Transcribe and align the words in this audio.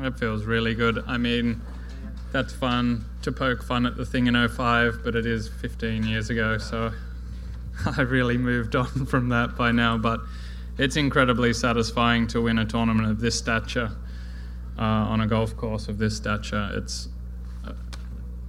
It 0.00 0.18
feels 0.18 0.44
really 0.44 0.74
good. 0.74 1.04
I 1.06 1.18
mean, 1.18 1.60
that's 2.32 2.52
fun 2.52 3.04
to 3.22 3.30
poke 3.30 3.62
fun 3.62 3.86
at 3.86 3.96
the 3.96 4.04
thing 4.04 4.26
in 4.26 4.48
05, 4.48 5.00
but 5.04 5.14
it 5.14 5.24
is 5.24 5.48
15 5.48 6.04
years 6.04 6.30
ago, 6.30 6.58
so 6.58 6.92
I 7.96 8.02
really 8.02 8.36
moved 8.36 8.74
on 8.74 9.06
from 9.06 9.28
that 9.28 9.56
by 9.56 9.72
now. 9.72 9.96
But 9.96 10.20
it's 10.76 10.96
incredibly 10.96 11.52
satisfying 11.52 12.26
to 12.28 12.40
win 12.40 12.58
a 12.58 12.64
tournament 12.64 13.08
of 13.08 13.20
this 13.20 13.38
stature 13.38 13.92
uh, 14.78 14.82
on 14.82 15.20
a 15.20 15.26
golf 15.26 15.56
course 15.56 15.88
of 15.88 15.98
this 15.98 16.16
stature. 16.16 16.70
It's 16.74 17.08
uh, 17.64 17.72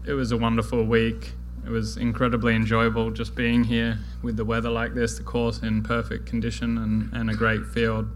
it 0.07 0.13
was 0.13 0.31
a 0.31 0.37
wonderful 0.37 0.83
week. 0.83 1.33
It 1.63 1.69
was 1.69 1.97
incredibly 1.97 2.55
enjoyable 2.55 3.11
just 3.11 3.35
being 3.35 3.63
here 3.63 3.99
with 4.21 4.37
the 4.37 4.45
weather 4.45 4.69
like 4.69 4.93
this, 4.93 5.17
the 5.17 5.23
course 5.23 5.59
in 5.63 5.83
perfect 5.83 6.25
condition, 6.25 6.77
and, 6.77 7.13
and 7.13 7.29
a 7.29 7.33
great 7.33 7.65
field. 7.65 8.07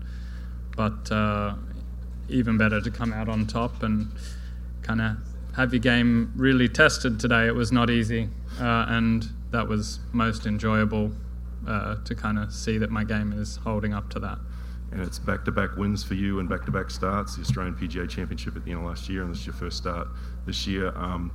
But 0.76 1.12
uh, 1.12 1.56
even 2.30 2.58
better 2.58 2.82
to 2.82 2.92
come 2.92 3.14
out 3.14 3.30
on 3.30 3.48
top 3.48 3.84
and 3.84 4.12
kind 4.82 5.02
of 5.02 5.18
have 5.56 5.74
your 5.74 5.82
game 5.82 6.32
really 6.36 6.70
tested 6.70 7.20
today. 7.20 7.48
It 7.48 7.56
was 7.56 7.72
not 7.72 7.90
easy, 7.90 8.30
uh, 8.60 8.86
and 8.88 9.30
that 9.52 9.68
was 9.68 10.00
most 10.14 10.46
enjoyable 10.46 11.12
uh, 11.68 11.96
to 12.04 12.16
kind 12.16 12.40
of 12.40 12.54
see 12.54 12.78
that 12.78 12.90
my 12.90 13.04
game 13.04 13.34
is 13.34 13.58
holding 13.58 13.94
up 13.94 14.10
to 14.12 14.20
that. 14.20 14.40
And 14.92 15.02
it's 15.02 15.20
back 15.20 15.46
to 15.46 15.52
back 15.52 15.76
wins 15.76 16.04
for 16.04 16.16
you 16.16 16.40
and 16.40 16.50
back 16.50 16.66
to 16.66 16.72
back 16.72 16.90
starts. 16.90 17.36
The 17.36 17.42
Australian 17.42 17.76
PGA 17.76 18.10
Championship 18.10 18.56
at 18.56 18.66
the 18.66 18.72
end 18.72 18.80
of 18.80 18.88
last 18.88 19.08
year, 19.08 19.22
and 19.22 19.32
this 19.32 19.42
is 19.42 19.46
your 19.46 19.56
first 19.56 19.78
start 19.78 20.08
this 20.46 20.66
year. 20.66 20.96
Um, 20.96 21.32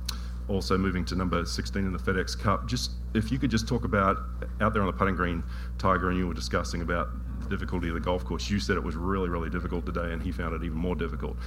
also 0.47 0.77
moving 0.77 1.05
to 1.05 1.15
number 1.15 1.43
16 1.43 1.85
in 1.85 1.91
the 1.91 1.99
FedEx 1.99 2.37
Cup. 2.37 2.67
Just 2.67 2.91
if 3.13 3.31
you 3.31 3.39
could 3.39 3.49
just 3.49 3.67
talk 3.67 3.83
about 3.83 4.17
out 4.61 4.73
there 4.73 4.81
on 4.81 4.87
the 4.87 4.93
putting 4.93 5.15
green, 5.15 5.43
Tiger 5.77 6.09
and 6.09 6.17
you 6.17 6.27
were 6.27 6.33
discussing 6.33 6.81
about 6.81 7.09
the 7.45 7.55
difficulty 7.55 7.87
of 7.87 7.93
the 7.93 7.99
golf 7.99 8.23
course. 8.25 8.49
You 8.49 8.59
said 8.59 8.75
it 8.75 8.83
was 8.83 8.95
really, 8.95 9.29
really 9.29 9.49
difficult 9.49 9.85
today, 9.85 10.11
and 10.11 10.21
he 10.21 10.31
found 10.31 10.53
it 10.53 10.63
even 10.63 10.77
more 10.77 10.95
difficult. 10.95 11.37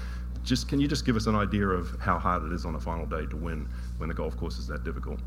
Just 0.43 0.69
can 0.69 0.81
you 0.81 0.89
just 0.89 1.05
give 1.05 1.17
us 1.17 1.27
an 1.27 1.35
idea 1.35 1.69
of 1.69 1.99
how 2.01 2.19
hard 2.19 2.45
it 2.45 2.53
is 2.53 2.65
on 2.65 2.75
a 2.75 2.81
final 2.81 3.07
day 3.07 3.27
to 3.27 3.37
win 3.37 3.69
when 3.99 4.09
the 4.09 4.15
golf 4.15 4.37
course 4.37 4.59
is 4.59 4.67
that 4.69 4.85
difficult? 4.85 5.21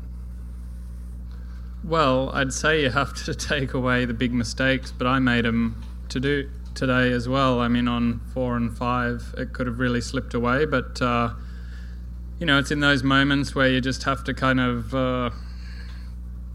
Well, 1.84 2.30
I'd 2.30 2.52
say 2.52 2.82
you 2.82 2.90
have 2.90 3.14
to 3.24 3.34
take 3.52 3.74
away 3.74 4.04
the 4.04 4.14
big 4.14 4.32
mistakes, 4.32 4.92
but 4.92 5.06
I 5.06 5.18
made 5.18 5.44
them 5.44 5.82
to 6.08 6.20
do 6.20 6.50
today 6.74 7.12
as 7.12 7.28
well. 7.28 7.60
I 7.60 7.68
mean, 7.68 7.86
on 7.86 8.20
four 8.32 8.56
and 8.56 8.76
five, 8.76 9.34
it 9.36 9.52
could 9.52 9.66
have 9.66 9.78
really 9.78 10.00
slipped 10.00 10.34
away, 10.34 10.64
but. 10.64 11.00
Uh, 11.00 11.34
you 12.42 12.46
know, 12.46 12.58
it's 12.58 12.72
in 12.72 12.80
those 12.80 13.04
moments 13.04 13.54
where 13.54 13.68
you 13.68 13.80
just 13.80 14.02
have 14.02 14.24
to 14.24 14.34
kind 14.34 14.58
of 14.58 14.92
uh, 14.92 15.30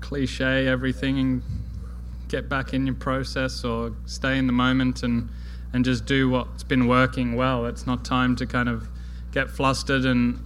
cliche 0.02 0.68
everything 0.68 1.18
and 1.18 1.44
get 2.28 2.50
back 2.50 2.74
in 2.74 2.86
your 2.86 2.96
process 2.96 3.64
or 3.64 3.96
stay 4.06 4.38
in 4.38 4.48
the 4.48 4.54
moment 4.54 5.04
and 5.04 5.30
and 5.74 5.84
just 5.84 6.06
do 6.06 6.30
what's 6.30 6.64
been 6.64 6.88
working 6.88 7.36
well. 7.36 7.66
It's 7.66 7.86
not 7.86 8.06
time 8.06 8.36
to 8.38 8.46
kind 8.46 8.70
of 8.70 8.88
get 9.32 9.50
flustered 9.50 10.06
and 10.06 10.40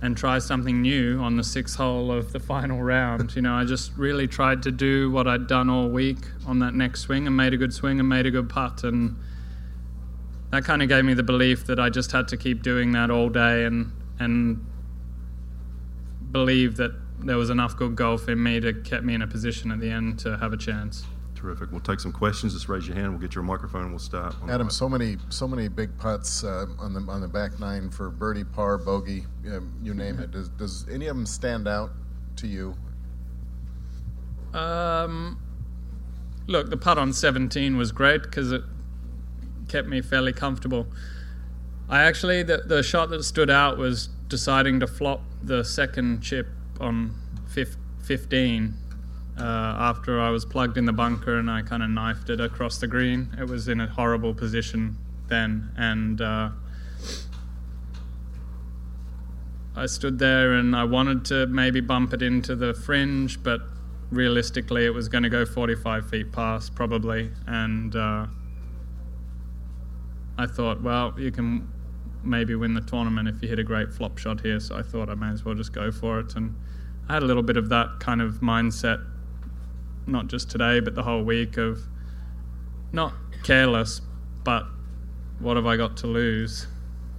and 0.00 0.16
try 0.16 0.38
something 0.38 0.80
new 0.80 1.18
on 1.18 1.36
the 1.36 1.42
sixth 1.42 1.76
hole 1.76 2.12
of 2.12 2.32
the 2.32 2.40
final 2.52 2.82
round. 2.82 3.34
You 3.34 3.42
know, 3.42 3.54
I 3.54 3.64
just 3.64 3.96
really 3.96 4.28
tried 4.28 4.62
to 4.64 4.70
do 4.70 5.10
what 5.10 5.26
I'd 5.26 5.46
done 5.46 5.68
all 5.68 5.88
week 5.88 6.18
on 6.46 6.60
that 6.60 6.74
next 6.74 7.00
swing 7.00 7.26
and 7.26 7.36
made 7.36 7.52
a 7.52 7.56
good 7.56 7.72
swing 7.72 7.98
and 7.98 8.08
made 8.08 8.26
a 8.26 8.30
good 8.30 8.48
putt 8.48 8.84
and 8.84 9.16
that 10.50 10.64
kind 10.64 10.82
of 10.82 10.88
gave 10.88 11.04
me 11.04 11.14
the 11.14 11.22
belief 11.22 11.66
that 11.66 11.78
I 11.78 11.90
just 11.90 12.12
had 12.12 12.28
to 12.28 12.36
keep 12.36 12.62
doing 12.62 12.92
that 12.92 13.10
all 13.10 13.28
day 13.28 13.64
and 13.64 13.92
and 14.18 14.64
believe 16.32 16.76
that 16.76 16.92
there 17.20 17.36
was 17.36 17.50
enough 17.50 17.76
good 17.76 17.96
golf 17.96 18.28
in 18.28 18.42
me 18.42 18.60
to 18.60 18.72
keep 18.72 19.02
me 19.02 19.14
in 19.14 19.22
a 19.22 19.26
position 19.26 19.70
at 19.72 19.80
the 19.80 19.90
end 19.90 20.18
to 20.20 20.36
have 20.38 20.52
a 20.52 20.56
chance. 20.56 21.04
Terrific. 21.34 21.70
We'll 21.70 21.80
take 21.80 22.00
some 22.00 22.10
questions. 22.10 22.52
Just 22.52 22.68
raise 22.68 22.88
your 22.88 22.96
hand. 22.96 23.10
We'll 23.10 23.20
get 23.20 23.36
your 23.36 23.44
microphone. 23.44 23.82
and 23.82 23.90
We'll 23.90 24.00
start. 24.00 24.34
Adam, 24.48 24.68
so 24.70 24.88
many, 24.88 25.18
so 25.28 25.46
many 25.46 25.68
big 25.68 25.96
putts 25.96 26.42
uh, 26.42 26.66
on 26.80 26.92
the 26.92 27.00
on 27.10 27.20
the 27.20 27.28
back 27.28 27.60
nine 27.60 27.90
for 27.90 28.10
birdie, 28.10 28.42
par, 28.42 28.76
bogey, 28.76 29.24
um, 29.46 29.72
you 29.80 29.94
name 29.94 30.18
it. 30.18 30.32
Does 30.32 30.48
does 30.48 30.84
any 30.90 31.06
of 31.06 31.16
them 31.16 31.26
stand 31.26 31.68
out 31.68 31.90
to 32.36 32.48
you? 32.48 32.74
Um, 34.52 35.38
look, 36.48 36.70
the 36.70 36.76
putt 36.76 36.98
on 36.98 37.12
17 37.12 37.76
was 37.76 37.92
great 37.92 38.22
because 38.22 38.50
it 38.50 38.62
kept 39.68 39.86
me 39.86 40.00
fairly 40.00 40.32
comfortable. 40.32 40.88
I 41.88 42.02
actually 42.02 42.42
the 42.42 42.62
the 42.66 42.82
shot 42.82 43.10
that 43.10 43.22
stood 43.22 43.48
out 43.48 43.78
was 43.78 44.08
deciding 44.26 44.80
to 44.80 44.88
flop 44.88 45.22
the 45.42 45.62
second 45.62 46.20
chip 46.20 46.48
on 46.80 47.14
15 47.48 48.74
uh, 49.38 49.42
after 49.42 50.20
I 50.20 50.30
was 50.30 50.44
plugged 50.44 50.76
in 50.76 50.84
the 50.84 50.92
bunker 50.92 51.38
and 51.38 51.50
I 51.50 51.62
kind 51.62 51.82
of 51.82 51.90
knifed 51.90 52.30
it 52.30 52.40
across 52.40 52.78
the 52.78 52.86
green. 52.86 53.34
It 53.38 53.48
was 53.48 53.68
in 53.68 53.80
a 53.80 53.86
horrible 53.86 54.34
position 54.34 54.98
then, 55.28 55.70
and 55.76 56.20
uh, 56.20 56.50
I 59.76 59.86
stood 59.86 60.18
there 60.18 60.54
and 60.54 60.74
I 60.74 60.84
wanted 60.84 61.24
to 61.26 61.46
maybe 61.46 61.80
bump 61.80 62.12
it 62.12 62.22
into 62.22 62.56
the 62.56 62.74
fringe, 62.74 63.42
but 63.42 63.60
realistically, 64.10 64.86
it 64.86 64.94
was 64.94 65.08
going 65.08 65.22
to 65.22 65.30
go 65.30 65.44
45 65.44 66.08
feet 66.08 66.32
past 66.32 66.74
probably, 66.74 67.30
and 67.46 67.94
uh, 67.94 68.26
I 70.36 70.46
thought, 70.46 70.82
well, 70.82 71.14
you 71.18 71.30
can 71.30 71.68
maybe 72.22 72.54
win 72.54 72.74
the 72.74 72.80
tournament 72.80 73.28
if 73.28 73.42
you 73.42 73.48
hit 73.48 73.58
a 73.58 73.64
great 73.64 73.92
flop 73.92 74.18
shot 74.18 74.40
here. 74.40 74.60
So 74.60 74.76
I 74.76 74.82
thought 74.82 75.08
I 75.08 75.14
may 75.14 75.30
as 75.30 75.44
well 75.44 75.54
just 75.54 75.72
go 75.72 75.90
for 75.90 76.20
it. 76.20 76.34
And 76.34 76.54
I 77.08 77.14
had 77.14 77.22
a 77.22 77.26
little 77.26 77.42
bit 77.42 77.56
of 77.56 77.68
that 77.70 78.00
kind 78.00 78.20
of 78.20 78.34
mindset, 78.40 79.04
not 80.06 80.28
just 80.28 80.50
today, 80.50 80.80
but 80.80 80.94
the 80.94 81.02
whole 81.02 81.22
week 81.22 81.56
of 81.56 81.80
not 82.92 83.14
careless, 83.44 84.00
but 84.44 84.66
what 85.38 85.56
have 85.56 85.66
I 85.66 85.76
got 85.76 85.96
to 85.98 86.06
lose 86.06 86.66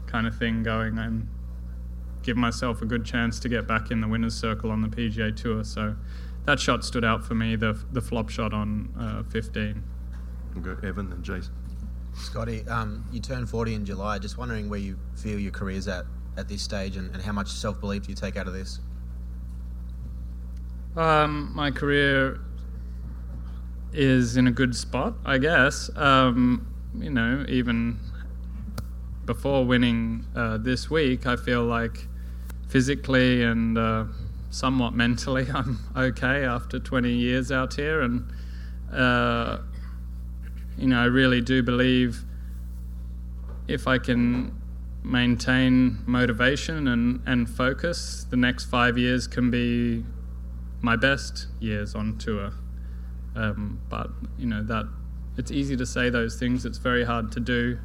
kind 0.08 0.28
of 0.28 0.38
thing 0.38 0.64
going 0.64 0.98
and 0.98 1.28
give 2.24 2.36
myself 2.36 2.82
a 2.82 2.86
good 2.86 3.06
chance 3.06 3.40
to 3.40 3.50
get 3.50 3.68
back 3.68 3.92
in 3.92 4.02
the 4.02 4.08
winner's 4.08 4.36
circle 4.36 4.72
on 4.72 4.82
the 4.82 4.88
PGA 4.88 5.36
Tour. 5.36 5.64
So 5.64 5.96
that 6.46 6.60
shot 6.60 6.84
stood 6.84 7.06
out 7.06 7.24
for 7.24 7.36
me, 7.36 7.56
the, 7.56 7.80
the 7.92 8.02
flop 8.02 8.30
shot 8.30 8.54
on 8.54 8.94
uh, 9.00 9.24
15. 9.32 9.84
We'll 10.54 10.64
go 10.64 10.88
Evan 10.88 11.12
and 11.12 11.24
Jason. 11.24 11.54
Scotty, 12.20 12.68
um, 12.68 13.06
you 13.12 13.20
turned 13.20 13.50
40 13.50 13.76
in 13.76 13.86
July. 13.86 14.20
Just 14.20 14.38
wondering 14.38 14.70
where 14.70 14.80
you 14.80 14.98
feel 15.16 15.40
your 15.40 15.52
career's 15.52 15.88
at 15.88 16.06
at 16.38 16.48
this 16.48 16.62
stage 16.62 16.96
and, 16.96 17.14
and 17.14 17.22
how 17.22 17.34
much 17.34 17.50
self 17.50 17.80
belief 17.80 18.04
do 18.04 18.10
you 18.10 18.16
take 18.16 18.38
out 18.38 18.48
of 18.48 18.54
this? 18.54 18.80
Um, 20.96 21.52
my 21.54 21.70
career 21.72 22.40
is 23.94 24.38
in 24.38 24.48
a 24.48 24.52
good 24.52 24.76
spot, 24.76 25.16
I 25.26 25.38
guess. 25.38 25.90
Um, 25.96 26.68
you 26.98 27.10
know, 27.10 27.46
even 27.48 28.00
before 29.26 29.66
winning 29.66 30.26
uh, 30.36 30.58
this 30.58 30.90
week, 30.90 31.28
I 31.28 31.36
feel 31.36 31.64
like 31.64 32.08
physically 32.68 33.44
and 33.44 33.78
uh, 33.78 34.06
somewhat 34.50 34.94
mentally, 34.96 35.48
I'm 35.54 35.80
okay 35.96 36.46
after 36.46 36.80
20 36.80 37.12
years 37.12 37.52
out 37.52 37.76
here. 37.76 38.02
And 38.02 38.32
uh, 38.92 39.60
you 40.78 40.88
know, 40.88 41.00
I 41.00 41.06
really 41.06 41.42
do 41.42 41.62
believe 41.64 42.24
if 43.68 43.88
I 43.88 43.98
can 43.98 44.60
maintain 45.04 46.00
motivation 46.06 46.88
and, 46.88 47.22
and 47.26 47.50
focus, 47.50 48.26
the 48.30 48.38
next 48.38 48.66
five 48.66 48.98
years 48.98 49.28
can 49.28 49.50
be 49.50 50.04
my 50.82 50.96
best 50.96 51.48
years 51.60 51.96
on 51.96 52.18
tour. 52.18 52.52
Um, 53.36 53.82
but 53.90 54.10
you 54.38 54.48
know 54.48 54.64
that 54.64 54.86
it's 55.38 55.52
easy 55.52 55.78
to 55.78 55.86
say 55.86 56.10
those 56.10 56.38
things. 56.38 56.66
It's 56.66 56.78
very 56.78 57.06
hard 57.06 57.32
to 57.34 57.40
do. 57.40 57.80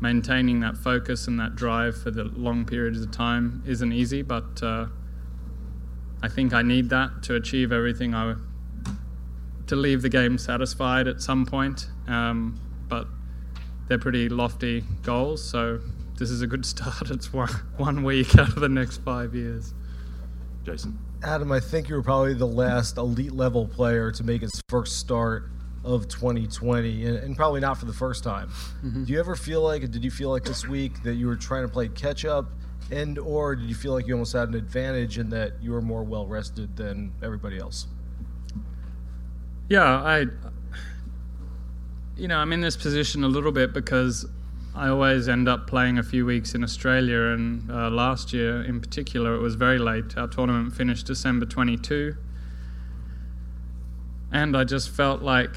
Maintaining 0.00 0.60
that 0.60 0.76
focus 0.76 1.26
and 1.26 1.40
that 1.40 1.56
drive 1.56 2.00
for 2.00 2.10
the 2.10 2.24
long 2.24 2.66
periods 2.66 3.00
of 3.02 3.10
time 3.10 3.62
isn't 3.66 3.92
easy, 3.92 4.22
but 4.22 4.62
uh, 4.62 4.86
I 6.22 6.28
think 6.28 6.52
I 6.52 6.62
need 6.62 6.90
that 6.90 7.22
to 7.24 7.34
achieve 7.34 7.72
everything 7.72 8.14
I 8.14 8.36
to 9.66 9.74
leave 9.74 10.02
the 10.02 10.08
game 10.08 10.38
satisfied 10.38 11.08
at 11.08 11.20
some 11.20 11.44
point. 11.44 11.88
Um, 12.06 12.60
but 12.88 13.08
they're 13.88 13.98
pretty 13.98 14.28
lofty 14.28 14.84
goals, 15.02 15.42
so 15.42 15.80
this 16.18 16.30
is 16.30 16.42
a 16.42 16.46
good 16.46 16.64
start. 16.66 17.10
It's 17.10 17.32
one, 17.32 17.50
one 17.76 18.02
week 18.04 18.36
out 18.36 18.48
of 18.48 18.60
the 18.60 18.68
next 18.68 18.98
five 18.98 19.34
years. 19.34 19.74
Jason. 20.64 20.98
Adam, 21.22 21.50
I 21.52 21.60
think 21.60 21.88
you 21.88 21.94
were 21.94 22.02
probably 22.02 22.34
the 22.34 22.46
last 22.46 22.98
elite 22.98 23.32
level 23.32 23.66
player 23.66 24.10
to 24.12 24.24
make 24.24 24.42
his 24.42 24.60
first 24.68 24.98
start 24.98 25.50
of 25.84 26.08
2020, 26.08 27.06
and, 27.06 27.16
and 27.18 27.36
probably 27.36 27.60
not 27.60 27.78
for 27.78 27.86
the 27.86 27.92
first 27.92 28.24
time. 28.24 28.48
Mm-hmm. 28.84 29.04
Do 29.04 29.12
you 29.12 29.20
ever 29.20 29.36
feel 29.36 29.62
like, 29.62 29.88
did 29.90 30.04
you 30.04 30.10
feel 30.10 30.30
like 30.30 30.44
this 30.44 30.66
week 30.66 31.02
that 31.04 31.14
you 31.14 31.26
were 31.26 31.36
trying 31.36 31.62
to 31.62 31.68
play 31.68 31.88
catch 31.88 32.24
up, 32.24 32.50
and 32.90 33.18
or 33.18 33.54
did 33.54 33.68
you 33.68 33.74
feel 33.74 33.92
like 33.92 34.06
you 34.06 34.14
almost 34.14 34.32
had 34.32 34.48
an 34.48 34.54
advantage 34.56 35.18
in 35.18 35.30
that 35.30 35.62
you 35.62 35.70
were 35.70 35.80
more 35.80 36.02
well 36.02 36.26
rested 36.26 36.76
than 36.76 37.12
everybody 37.22 37.58
else? 37.58 37.86
Yeah, 39.68 39.84
I, 39.84 40.26
you 42.16 42.28
know, 42.28 42.38
I'm 42.38 42.52
in 42.52 42.62
this 42.62 42.76
position 42.76 43.24
a 43.24 43.28
little 43.28 43.52
bit 43.52 43.74
because 43.74 44.26
I 44.74 44.88
always 44.88 45.28
end 45.28 45.48
up 45.48 45.66
playing 45.66 45.98
a 45.98 46.02
few 46.02 46.24
weeks 46.24 46.54
in 46.54 46.64
Australia, 46.64 47.20
and 47.20 47.70
uh, 47.70 47.90
last 47.90 48.32
year 48.32 48.62
in 48.62 48.80
particular, 48.80 49.34
it 49.34 49.40
was 49.40 49.54
very 49.54 49.78
late. 49.78 50.16
Our 50.16 50.26
tournament 50.26 50.74
finished 50.74 51.06
December 51.06 51.44
22, 51.44 52.16
and 54.32 54.56
I 54.56 54.64
just 54.64 54.88
felt 54.90 55.20
like 55.20 55.56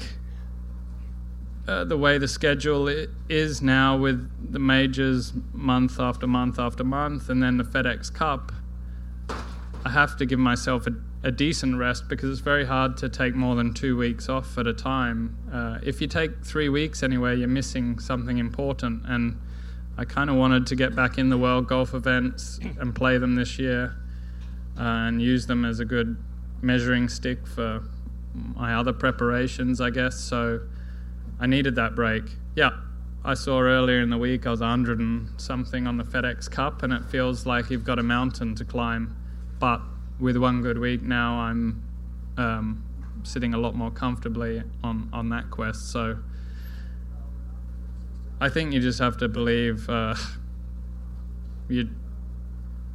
uh, 1.66 1.84
the 1.84 1.96
way 1.96 2.18
the 2.18 2.28
schedule 2.28 2.88
is 3.28 3.62
now 3.62 3.96
with 3.96 4.52
the 4.52 4.58
majors 4.58 5.32
month 5.52 5.98
after 5.98 6.26
month 6.26 6.58
after 6.58 6.84
month, 6.84 7.30
and 7.30 7.42
then 7.42 7.56
the 7.56 7.64
FedEx 7.64 8.12
Cup, 8.12 8.52
I 9.84 9.90
have 9.90 10.16
to 10.18 10.26
give 10.26 10.38
myself 10.38 10.86
a, 10.86 10.90
a 11.22 11.30
decent 11.30 11.76
rest 11.76 12.08
because 12.08 12.30
it's 12.30 12.40
very 12.40 12.64
hard 12.64 12.96
to 12.96 13.08
take 13.08 13.34
more 13.34 13.54
than 13.54 13.74
two 13.74 13.96
weeks 13.96 14.28
off 14.28 14.56
at 14.56 14.66
a 14.66 14.72
time. 14.72 15.36
Uh, 15.52 15.78
if 15.82 16.00
you 16.00 16.06
take 16.06 16.42
three 16.44 16.68
weeks 16.68 17.02
anyway, 17.02 17.36
you're 17.36 17.48
missing 17.48 17.98
something 17.98 18.38
important. 18.38 19.02
And 19.06 19.38
I 19.98 20.06
kind 20.06 20.30
of 20.30 20.36
wanted 20.36 20.66
to 20.68 20.76
get 20.76 20.96
back 20.96 21.18
in 21.18 21.28
the 21.28 21.36
World 21.36 21.68
Golf 21.68 21.92
events 21.92 22.58
and 22.78 22.94
play 22.94 23.18
them 23.18 23.34
this 23.34 23.58
year 23.58 23.96
uh, 24.78 24.82
and 24.82 25.20
use 25.20 25.46
them 25.46 25.64
as 25.64 25.78
a 25.78 25.84
good 25.84 26.16
measuring 26.62 27.08
stick 27.08 27.46
for 27.46 27.82
my 28.34 28.74
other 28.74 28.92
preparations, 28.92 29.80
I 29.80 29.90
guess. 29.90 30.18
So 30.18 30.60
I 31.38 31.46
needed 31.46 31.74
that 31.74 31.94
break. 31.94 32.24
Yeah, 32.56 32.70
I 33.22 33.34
saw 33.34 33.60
earlier 33.60 34.00
in 34.00 34.08
the 34.08 34.16
week 34.16 34.46
I 34.46 34.50
was 34.50 34.60
100 34.60 34.98
and 35.00 35.28
something 35.38 35.86
on 35.86 35.98
the 35.98 36.04
FedEx 36.04 36.50
Cup, 36.50 36.82
and 36.82 36.94
it 36.94 37.04
feels 37.04 37.44
like 37.44 37.68
you've 37.68 37.84
got 37.84 37.98
a 37.98 38.02
mountain 38.02 38.54
to 38.54 38.64
climb. 38.64 39.14
But 39.58 39.82
with 40.20 40.36
one 40.36 40.62
good 40.62 40.78
week 40.78 41.02
now, 41.02 41.40
I'm 41.40 41.82
um, 42.36 42.84
sitting 43.22 43.54
a 43.54 43.58
lot 43.58 43.74
more 43.74 43.90
comfortably 43.90 44.62
on, 44.84 45.08
on 45.12 45.30
that 45.30 45.50
quest. 45.50 45.90
So 45.90 46.18
I 48.40 48.48
think 48.48 48.72
you 48.72 48.80
just 48.80 48.98
have 48.98 49.16
to 49.18 49.28
believe 49.28 49.88
uh, 49.88 50.14
you. 51.68 51.90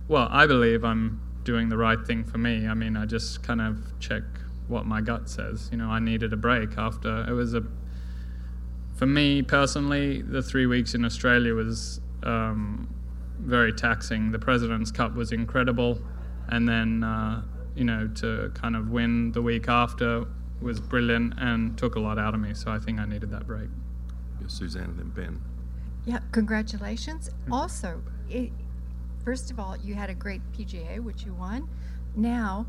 Well, 0.07 0.27
I 0.30 0.45
believe 0.45 0.83
I'm 0.83 1.22
doing 1.44 1.69
the 1.69 1.77
right 1.77 2.06
thing 2.06 2.24
for 2.24 2.38
me. 2.38 2.68
I 2.68 2.74
mean, 2.74 2.95
I 2.95 3.06
just 3.06 3.44
kind 3.44 3.62
of 3.62 3.80
check 4.00 4.24
what 4.68 4.86
my 4.86 5.01
gut 5.01 5.30
says. 5.30 5.69
You 5.72 5.77
know, 5.77 5.89
I 5.89 6.00
needed 6.00 6.33
a 6.33 6.38
break 6.38 6.77
after 6.77 7.25
it 7.27 7.33
was 7.33 7.54
a. 7.54 7.63
For 8.95 9.06
me 9.06 9.42
personally, 9.42 10.22
the 10.22 10.42
three 10.42 10.66
weeks 10.66 10.94
in 10.94 11.04
Australia 11.04 11.54
was 11.54 12.00
um, 12.24 12.88
very 13.39 13.74
taxing. 13.74 14.31
The 14.31 14.39
President's 14.39 14.89
Cup 14.89 15.16
was 15.16 15.31
incredible, 15.31 16.00
and 16.50 16.68
then 16.68 17.03
uh, 17.03 17.42
you 17.75 17.83
know 17.83 18.07
to 18.15 18.51
kind 18.53 18.75
of 18.75 18.89
win 18.89 19.31
the 19.31 19.42
week 19.42 19.68
after 19.68 20.25
was 20.62 20.80
brilliant 20.80 21.33
and 21.38 21.77
took 21.77 21.95
a 21.95 22.00
lot 22.00 22.18
out 22.18 22.33
of 22.33 22.39
me. 22.39 22.53
So 22.53 22.71
I 22.71 22.80
think 22.80 23.00
I 23.00 23.06
needed 23.06 23.30
that 23.31 23.45
break. 23.45 23.69
Yeah, 24.42 24.47
Suzanne 24.47 24.83
and 24.86 25.00
then 25.00 25.09
Ben. 25.09 25.42
Yeah, 26.06 26.19
congratulations. 26.31 27.30
Also, 27.51 28.01
it, 28.30 28.51
first 29.24 29.51
of 29.51 29.59
all, 29.59 29.75
you 29.77 29.95
had 29.95 30.09
a 30.09 30.13
great 30.13 30.42
PGA, 30.53 31.00
which 31.03 31.24
you 31.25 31.33
won. 31.33 31.68
Now, 32.15 32.65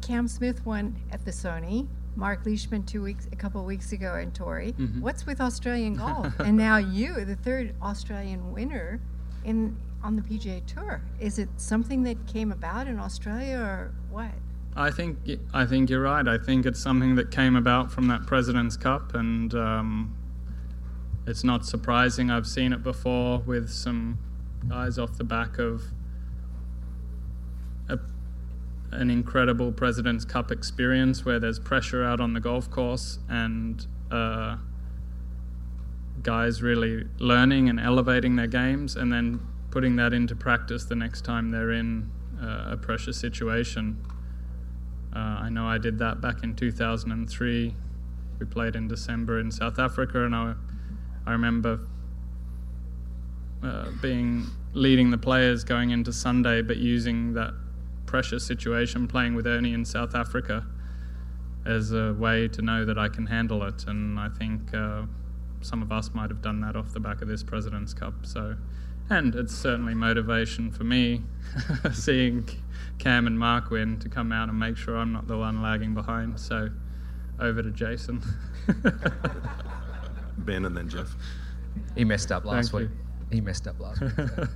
Cam 0.00 0.28
Smith 0.28 0.64
won 0.64 0.96
at 1.10 1.24
the 1.24 1.30
Sony. 1.30 1.88
Mark 2.14 2.46
Leishman 2.46 2.82
two 2.84 3.02
weeks, 3.02 3.28
a 3.30 3.36
couple 3.36 3.60
of 3.60 3.66
weeks 3.66 3.92
ago, 3.92 4.14
and 4.14 4.32
Torrey. 4.34 4.72
Mhm. 4.78 5.00
What's 5.02 5.26
with 5.26 5.38
Australian 5.40 5.94
golf? 6.04 6.32
and 6.40 6.56
now 6.56 6.78
you, 6.78 7.24
the 7.26 7.36
third 7.36 7.74
Australian 7.82 8.52
winner 8.52 9.00
in 9.46 9.76
on 10.02 10.16
the 10.16 10.22
PGA 10.22 10.64
Tour. 10.66 11.00
Is 11.18 11.38
it 11.38 11.48
something 11.56 12.02
that 12.02 12.26
came 12.26 12.52
about 12.52 12.86
in 12.86 12.98
Australia, 12.98 13.58
or 13.58 13.94
what? 14.10 14.30
I 14.76 14.90
think 14.90 15.18
I 15.54 15.64
think 15.64 15.88
you're 15.88 16.02
right. 16.02 16.28
I 16.28 16.36
think 16.36 16.66
it's 16.66 16.80
something 16.80 17.14
that 17.14 17.30
came 17.30 17.56
about 17.56 17.90
from 17.90 18.08
that 18.08 18.26
President's 18.26 18.76
Cup, 18.76 19.14
and 19.14 19.54
um, 19.54 20.14
it's 21.26 21.44
not 21.44 21.64
surprising. 21.64 22.30
I've 22.30 22.46
seen 22.46 22.74
it 22.74 22.82
before 22.82 23.38
with 23.38 23.70
some 23.70 24.18
guys 24.68 24.98
off 24.98 25.16
the 25.16 25.24
back 25.24 25.58
of 25.58 25.82
a, 27.88 27.98
an 28.90 29.10
incredible 29.10 29.72
President's 29.72 30.26
Cup 30.26 30.50
experience, 30.50 31.24
where 31.24 31.40
there's 31.40 31.58
pressure 31.58 32.04
out 32.04 32.20
on 32.20 32.34
the 32.34 32.40
golf 32.40 32.70
course 32.70 33.18
and 33.30 33.86
uh, 34.10 34.56
guys 36.26 36.60
really 36.60 37.04
learning 37.18 37.68
and 37.68 37.78
elevating 37.78 38.34
their 38.34 38.48
games, 38.48 38.96
and 38.96 39.12
then 39.12 39.40
putting 39.70 39.94
that 39.96 40.12
into 40.12 40.34
practice 40.34 40.84
the 40.84 40.96
next 40.96 41.24
time 41.24 41.50
they're 41.52 41.70
in 41.70 42.10
uh, 42.42 42.72
a 42.72 42.76
pressure 42.76 43.12
situation. 43.12 43.96
Uh, 45.14 45.44
I 45.44 45.48
know 45.48 45.66
I 45.66 45.78
did 45.78 45.98
that 46.00 46.20
back 46.20 46.42
in 46.42 46.56
2003. 46.56 47.74
We 48.40 48.46
played 48.46 48.74
in 48.74 48.88
December 48.88 49.38
in 49.38 49.50
South 49.52 49.78
Africa, 49.78 50.24
and 50.24 50.34
I, 50.34 50.54
I 51.26 51.32
remember 51.32 51.80
uh, 53.62 53.90
being 54.02 54.46
leading 54.74 55.10
the 55.10 55.18
players 55.18 55.62
going 55.62 55.90
into 55.90 56.12
Sunday, 56.12 56.60
but 56.60 56.76
using 56.76 57.32
that 57.34 57.54
pressure 58.04 58.40
situation, 58.40 59.06
playing 59.06 59.34
with 59.34 59.46
Ernie 59.46 59.72
in 59.72 59.84
South 59.84 60.14
Africa, 60.14 60.66
as 61.64 61.92
a 61.92 62.14
way 62.14 62.48
to 62.48 62.62
know 62.62 62.84
that 62.84 62.98
I 62.98 63.08
can 63.08 63.26
handle 63.26 63.62
it. 63.62 63.84
And 63.86 64.18
I 64.18 64.28
think 64.28 64.74
uh, 64.74 65.02
some 65.60 65.82
of 65.82 65.92
us 65.92 66.10
might 66.14 66.30
have 66.30 66.42
done 66.42 66.60
that 66.60 66.76
off 66.76 66.92
the 66.92 67.00
back 67.00 67.22
of 67.22 67.28
this 67.28 67.42
President's 67.42 67.94
Cup. 67.94 68.26
So, 68.26 68.56
and 69.10 69.34
it's 69.34 69.54
certainly 69.54 69.94
motivation 69.94 70.70
for 70.70 70.84
me 70.84 71.22
seeing 71.92 72.48
Cam 72.98 73.26
and 73.26 73.38
Mark 73.38 73.70
win 73.70 73.98
to 74.00 74.08
come 74.08 74.32
out 74.32 74.48
and 74.48 74.58
make 74.58 74.76
sure 74.76 74.96
I'm 74.96 75.12
not 75.12 75.26
the 75.26 75.38
one 75.38 75.62
lagging 75.62 75.94
behind. 75.94 76.38
So, 76.38 76.70
over 77.40 77.62
to 77.62 77.70
Jason. 77.70 78.22
Ben 80.38 80.64
and 80.64 80.76
then 80.76 80.88
Jeff. 80.88 81.14
He 81.94 82.04
messed 82.04 82.32
up 82.32 82.44
last 82.44 82.72
Thank 82.72 82.90
week. 82.90 82.90
you. 82.90 83.36
He 83.36 83.40
messed 83.40 83.66
up 83.66 83.78
last 83.80 84.00
week. 84.00 84.12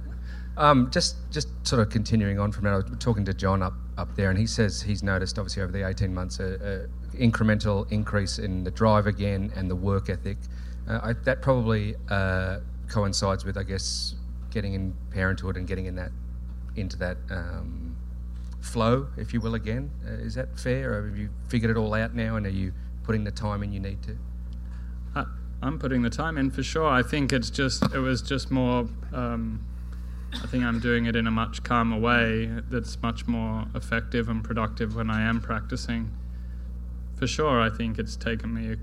Um, 0.56 0.90
just, 0.90 1.16
just 1.30 1.48
sort 1.66 1.80
of 1.80 1.88
continuing 1.88 2.38
on 2.38 2.52
from 2.52 2.64
that, 2.64 2.72
I 2.72 2.76
was 2.76 2.84
talking 2.98 3.24
to 3.24 3.32
John 3.32 3.62
up, 3.62 3.72
up 3.96 4.14
there, 4.14 4.28
and 4.28 4.38
he 4.38 4.46
says 4.46 4.82
he's 4.82 5.02
noticed, 5.02 5.38
obviously, 5.38 5.62
over 5.62 5.72
the 5.72 5.86
18 5.88 6.12
months, 6.12 6.38
a, 6.38 6.88
a 7.14 7.16
incremental 7.16 7.90
increase 7.90 8.38
in 8.38 8.64
the 8.64 8.70
drive 8.70 9.06
again 9.06 9.52
and 9.56 9.70
the 9.70 9.76
work 9.76 10.10
ethic. 10.10 10.36
Uh, 10.90 11.00
I, 11.02 11.12
that 11.24 11.40
probably 11.40 11.94
uh, 12.08 12.58
coincides 12.88 13.44
with, 13.44 13.56
I 13.56 13.62
guess, 13.62 14.16
getting 14.50 14.74
in 14.74 14.94
parenthood 15.10 15.56
and 15.56 15.66
getting 15.66 15.86
in 15.86 15.94
that 15.94 16.10
into 16.74 16.96
that 16.98 17.16
um, 17.30 17.96
flow, 18.60 19.06
if 19.16 19.32
you 19.32 19.40
will, 19.40 19.54
again. 19.54 19.90
Uh, 20.04 20.14
is 20.14 20.34
that 20.34 20.58
fair, 20.58 20.92
or 20.98 21.06
have 21.06 21.16
you 21.16 21.30
figured 21.48 21.70
it 21.70 21.76
all 21.76 21.94
out 21.94 22.14
now, 22.14 22.36
and 22.36 22.44
are 22.46 22.50
you 22.50 22.72
putting 23.04 23.22
the 23.22 23.30
time 23.30 23.62
in 23.62 23.72
you 23.72 23.78
need 23.78 24.02
to? 24.02 24.16
I, 25.14 25.24
I'm 25.62 25.78
putting 25.78 26.02
the 26.02 26.10
time 26.10 26.36
in 26.36 26.50
for 26.50 26.62
sure. 26.64 26.88
I 26.88 27.02
think 27.02 27.32
it's 27.32 27.50
just 27.50 27.84
it 27.94 28.00
was 28.00 28.20
just 28.20 28.50
more. 28.50 28.88
Um, 29.12 29.64
I 30.32 30.46
think 30.46 30.64
I'm 30.64 30.80
doing 30.80 31.06
it 31.06 31.14
in 31.14 31.26
a 31.26 31.30
much 31.30 31.62
calmer 31.62 31.98
way. 31.98 32.50
That's 32.68 33.00
much 33.02 33.26
more 33.26 33.66
effective 33.74 34.28
and 34.28 34.42
productive 34.42 34.96
when 34.96 35.10
I 35.10 35.22
am 35.22 35.40
practicing. 35.40 36.10
For 37.16 37.26
sure, 37.26 37.60
I 37.60 37.68
think 37.68 37.98
it's 37.98 38.16
taken 38.16 38.54
me 38.54 38.72
a, 38.72 38.76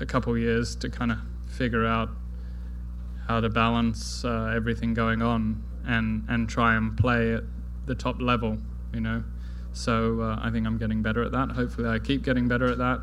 a 0.00 0.06
couple 0.06 0.36
years 0.36 0.76
to 0.76 0.88
kind 0.88 1.12
of 1.12 1.18
figure 1.48 1.86
out 1.86 2.10
how 3.26 3.40
to 3.40 3.48
balance 3.48 4.24
uh, 4.24 4.52
everything 4.54 4.94
going 4.94 5.22
on 5.22 5.62
and 5.86 6.24
and 6.28 6.48
try 6.48 6.76
and 6.76 6.96
play 6.96 7.34
at 7.34 7.44
the 7.86 7.94
top 7.94 8.20
level. 8.20 8.58
You 8.92 9.00
know, 9.00 9.24
so 9.72 10.20
uh, 10.20 10.40
I 10.42 10.50
think 10.50 10.66
I'm 10.66 10.78
getting 10.78 11.02
better 11.02 11.22
at 11.22 11.32
that. 11.32 11.52
Hopefully, 11.52 11.88
I 11.88 11.98
keep 11.98 12.22
getting 12.22 12.48
better 12.48 12.66
at 12.66 12.78
that 12.78 13.00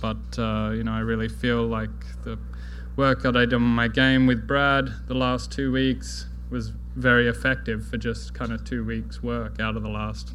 but 0.00 0.38
uh, 0.38 0.70
you 0.74 0.84
know 0.84 0.92
I 0.92 1.00
really 1.00 1.28
feel 1.28 1.66
like 1.66 2.22
the 2.22 2.38
work 2.96 3.22
that 3.22 3.36
I 3.36 3.40
did 3.40 3.54
on 3.54 3.62
my 3.62 3.88
game 3.88 4.26
with 4.26 4.46
Brad 4.46 4.90
the 5.06 5.14
last 5.14 5.52
two 5.52 5.72
weeks 5.72 6.26
was 6.50 6.72
very 6.94 7.28
effective 7.28 7.86
for 7.86 7.96
just 7.96 8.34
kind 8.34 8.52
of 8.52 8.64
two 8.64 8.84
weeks 8.84 9.22
work 9.22 9.58
out 9.60 9.76
of 9.76 9.82
the 9.82 9.88
last 9.88 10.34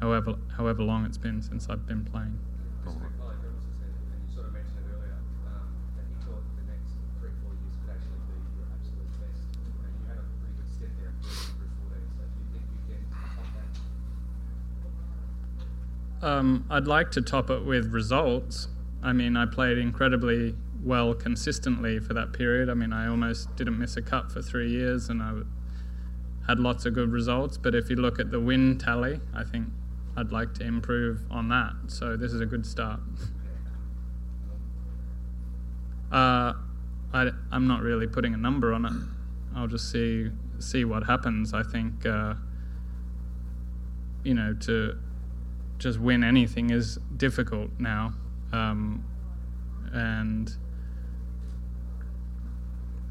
however 0.00 0.36
however 0.56 0.82
long 0.82 1.04
it's 1.04 1.18
been 1.18 1.42
since 1.42 1.68
I've 1.68 1.86
been 1.86 2.04
playing. 2.04 2.38
Um, 16.22 16.66
I'd 16.68 16.86
like 16.86 17.10
to 17.12 17.22
top 17.22 17.50
it 17.50 17.64
with 17.64 17.92
results. 17.92 18.68
I 19.02 19.12
mean, 19.12 19.36
I 19.36 19.46
played 19.46 19.78
incredibly 19.78 20.54
well 20.82 21.14
consistently 21.14 21.98
for 21.98 22.14
that 22.14 22.32
period. 22.32 22.68
I 22.68 22.74
mean, 22.74 22.92
I 22.92 23.08
almost 23.08 23.54
didn't 23.56 23.78
miss 23.78 23.96
a 23.96 24.02
cut 24.02 24.30
for 24.30 24.42
three 24.42 24.70
years, 24.70 25.08
and 25.08 25.22
I 25.22 25.32
had 26.46 26.60
lots 26.60 26.84
of 26.84 26.94
good 26.94 27.10
results. 27.10 27.56
But 27.56 27.74
if 27.74 27.88
you 27.88 27.96
look 27.96 28.18
at 28.18 28.30
the 28.30 28.40
win 28.40 28.76
tally, 28.76 29.20
I 29.34 29.44
think 29.44 29.68
I'd 30.16 30.32
like 30.32 30.52
to 30.54 30.64
improve 30.64 31.20
on 31.30 31.48
that. 31.48 31.72
So 31.88 32.16
this 32.16 32.32
is 32.32 32.40
a 32.40 32.46
good 32.46 32.66
start. 32.66 33.00
uh, 36.12 36.52
I, 37.12 37.30
am 37.52 37.66
not 37.66 37.80
really 37.80 38.06
putting 38.06 38.34
a 38.34 38.38
number 38.38 38.72
on 38.72 38.84
it. 38.84 38.92
I'll 39.56 39.66
just 39.66 39.90
see 39.90 40.30
see 40.58 40.84
what 40.84 41.04
happens. 41.04 41.54
I 41.54 41.62
think 41.62 42.04
uh, 42.04 42.34
you 44.22 44.34
know 44.34 44.54
to 44.60 44.98
just 45.80 45.98
win 45.98 46.22
anything 46.22 46.70
is 46.70 46.98
difficult 47.16 47.70
now, 47.78 48.12
um, 48.52 49.04
and 49.92 50.54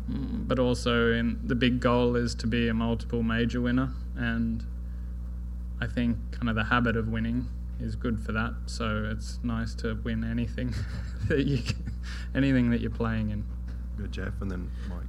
mm, 0.10 0.48
but 0.48 0.60
also 0.60 1.12
in 1.12 1.40
the 1.44 1.56
big 1.56 1.82
goal 1.82 2.16
is 2.16 2.34
to 2.36 2.48
be 2.48 2.70
a 2.70 2.74
multiple 2.74 3.24
major 3.24 3.60
winner, 3.60 3.92
and 4.16 4.64
I 5.82 5.88
think 5.88 6.18
kind 6.32 6.48
of 6.48 6.56
the 6.56 6.64
habit 6.64 6.96
of 6.96 7.10
winning 7.10 7.48
is 7.82 7.96
good 7.96 8.20
for 8.20 8.32
that. 8.34 8.54
So 8.68 9.10
it's 9.12 9.40
nice 9.44 9.74
to 9.76 9.96
win 10.04 10.24
anything 10.24 10.74
that 11.28 11.46
you 11.46 11.58
can, 11.58 11.92
anything 12.36 12.70
that 12.70 12.82
you're 12.82 12.92
playing 12.92 13.32
in. 13.32 13.44
Good, 13.98 14.12
Jeff, 14.12 14.42
and 14.42 14.50
then 14.50 14.72
Mike. 14.88 15.00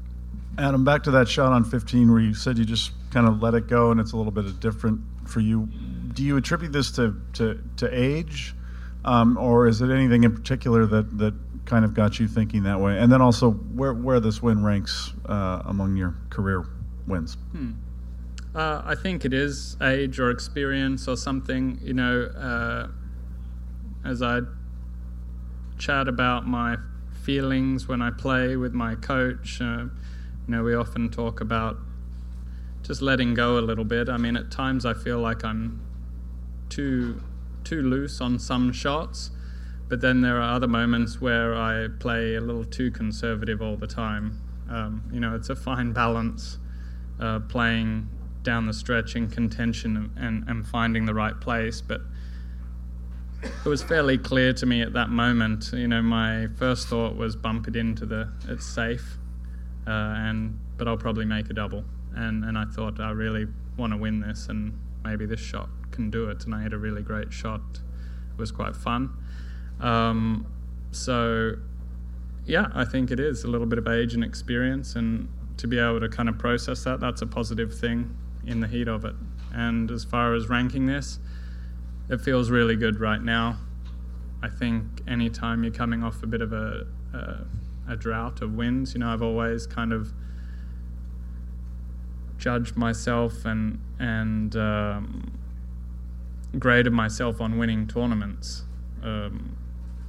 Adam, 0.58 0.84
back 0.84 1.02
to 1.04 1.10
that 1.12 1.28
shot 1.28 1.52
on 1.52 1.64
15 1.64 2.10
where 2.10 2.20
you 2.20 2.34
said 2.34 2.58
you 2.58 2.64
just 2.64 2.92
kind 3.10 3.28
of 3.28 3.42
let 3.42 3.54
it 3.54 3.68
go 3.68 3.90
and 3.90 4.00
it's 4.00 4.12
a 4.12 4.16
little 4.16 4.32
bit 4.32 4.60
different 4.60 5.00
for 5.26 5.40
you. 5.40 5.68
Do 6.12 6.24
you 6.24 6.36
attribute 6.36 6.72
this 6.72 6.90
to, 6.92 7.20
to, 7.34 7.60
to 7.76 7.88
age? 7.92 8.54
Um, 9.04 9.38
or 9.38 9.66
is 9.66 9.80
it 9.80 9.90
anything 9.90 10.24
in 10.24 10.34
particular 10.34 10.84
that, 10.86 11.18
that 11.18 11.34
kind 11.64 11.84
of 11.84 11.94
got 11.94 12.20
you 12.20 12.28
thinking 12.28 12.64
that 12.64 12.80
way? 12.80 12.98
And 12.98 13.10
then 13.10 13.22
also, 13.22 13.50
where, 13.50 13.94
where 13.94 14.20
this 14.20 14.42
win 14.42 14.62
ranks 14.62 15.12
uh, 15.26 15.62
among 15.64 15.96
your 15.96 16.14
career 16.28 16.66
wins? 17.06 17.36
Hmm. 17.52 17.72
Uh, 18.54 18.82
I 18.84 18.94
think 18.96 19.24
it 19.24 19.32
is 19.32 19.76
age 19.80 20.18
or 20.18 20.30
experience 20.30 21.06
or 21.06 21.16
something. 21.16 21.78
You 21.82 21.94
know, 21.94 22.22
uh, 22.24 22.88
as 24.04 24.22
I 24.22 24.40
chat 25.78 26.08
about 26.08 26.46
my 26.46 26.76
feelings 27.22 27.86
when 27.86 28.02
I 28.02 28.10
play 28.10 28.56
with 28.56 28.74
my 28.74 28.96
coach, 28.96 29.60
uh, 29.60 29.84
you 29.84 29.90
know, 30.48 30.62
we 30.64 30.74
often 30.74 31.08
talk 31.10 31.40
about 31.40 31.78
just 32.82 33.00
letting 33.00 33.34
go 33.34 33.58
a 33.58 33.60
little 33.60 33.84
bit. 33.84 34.08
I 34.08 34.16
mean, 34.16 34.36
at 34.36 34.50
times 34.50 34.84
I 34.84 34.94
feel 34.94 35.20
like 35.20 35.44
I'm 35.44 35.80
too 36.70 37.20
too 37.64 37.82
loose 37.82 38.20
on 38.20 38.38
some 38.38 38.72
shots, 38.72 39.30
but 39.88 40.00
then 40.00 40.20
there 40.20 40.38
are 40.38 40.54
other 40.54 40.68
moments 40.68 41.20
where 41.20 41.54
I 41.54 41.88
play 41.98 42.36
a 42.36 42.40
little 42.40 42.64
too 42.64 42.90
conservative 42.90 43.60
all 43.60 43.76
the 43.76 43.86
time. 43.86 44.40
Um, 44.68 45.02
you 45.12 45.20
know, 45.20 45.34
it's 45.34 45.50
a 45.50 45.56
fine 45.56 45.92
balance 45.92 46.58
uh, 47.18 47.40
playing 47.40 48.08
down 48.42 48.66
the 48.66 48.72
stretch 48.72 49.16
in 49.16 49.28
contention 49.28 50.12
and, 50.16 50.48
and 50.48 50.66
finding 50.66 51.04
the 51.04 51.12
right 51.12 51.38
place, 51.38 51.80
but 51.80 52.00
it 53.42 53.68
was 53.68 53.82
fairly 53.82 54.16
clear 54.16 54.52
to 54.54 54.66
me 54.66 54.80
at 54.80 54.92
that 54.94 55.10
moment. 55.10 55.70
You 55.72 55.88
know, 55.88 56.02
my 56.02 56.46
first 56.56 56.88
thought 56.88 57.16
was 57.16 57.36
bump 57.36 57.68
it 57.68 57.76
into 57.76 58.06
the 58.06 58.30
it's 58.48 58.66
safe, 58.66 59.18
uh, 59.86 59.90
and 59.90 60.58
but 60.76 60.88
I'll 60.88 60.96
probably 60.96 61.26
make 61.26 61.50
a 61.50 61.54
double. 61.54 61.84
And 62.14 62.44
and 62.44 62.56
I 62.56 62.64
thought 62.64 63.00
I 63.00 63.10
really 63.10 63.46
want 63.76 63.92
to 63.92 63.96
win 63.96 64.20
this, 64.20 64.48
and 64.48 64.78
maybe 65.04 65.26
this 65.26 65.40
shot 65.40 65.68
can 65.90 66.10
do 66.10 66.28
it. 66.28 66.44
And 66.44 66.54
I 66.54 66.62
had 66.62 66.72
a 66.72 66.78
really 66.78 67.02
great 67.02 67.32
shot. 67.32 67.60
It 67.74 68.38
was 68.38 68.50
quite 68.50 68.76
fun. 68.76 69.10
Um, 69.80 70.46
so 70.90 71.56
yeah, 72.46 72.68
I 72.74 72.84
think 72.84 73.10
it 73.10 73.20
is 73.20 73.44
a 73.44 73.48
little 73.48 73.66
bit 73.66 73.78
of 73.78 73.86
age 73.86 74.14
and 74.14 74.24
experience, 74.24 74.96
and 74.96 75.28
to 75.56 75.66
be 75.66 75.78
able 75.78 76.00
to 76.00 76.08
kind 76.08 76.28
of 76.28 76.38
process 76.38 76.84
that, 76.84 77.00
that's 77.00 77.22
a 77.22 77.26
positive 77.26 77.78
thing 77.78 78.16
in 78.46 78.60
the 78.60 78.66
heat 78.66 78.88
of 78.88 79.04
it. 79.04 79.14
And 79.52 79.90
as 79.90 80.04
far 80.04 80.34
as 80.34 80.48
ranking 80.48 80.86
this, 80.86 81.18
it 82.08 82.20
feels 82.20 82.50
really 82.50 82.76
good 82.76 82.98
right 82.98 83.22
now. 83.22 83.58
I 84.42 84.48
think 84.48 84.84
anytime 85.06 85.62
you're 85.62 85.72
coming 85.72 86.02
off 86.02 86.22
a 86.22 86.26
bit 86.26 86.40
of 86.40 86.52
a, 86.52 86.86
a, 87.12 87.92
a 87.92 87.96
drought 87.96 88.40
of 88.40 88.54
wins, 88.54 88.94
you 88.94 89.00
know, 89.00 89.12
I've 89.12 89.22
always 89.22 89.66
kind 89.66 89.92
of 89.92 90.12
judged 92.38 92.74
myself 92.74 93.44
and 93.44 93.78
and 93.98 94.56
um, 94.56 95.30
graded 96.58 96.92
myself 96.92 97.40
on 97.40 97.58
winning 97.58 97.86
tournaments. 97.86 98.64
Um, 99.02 99.56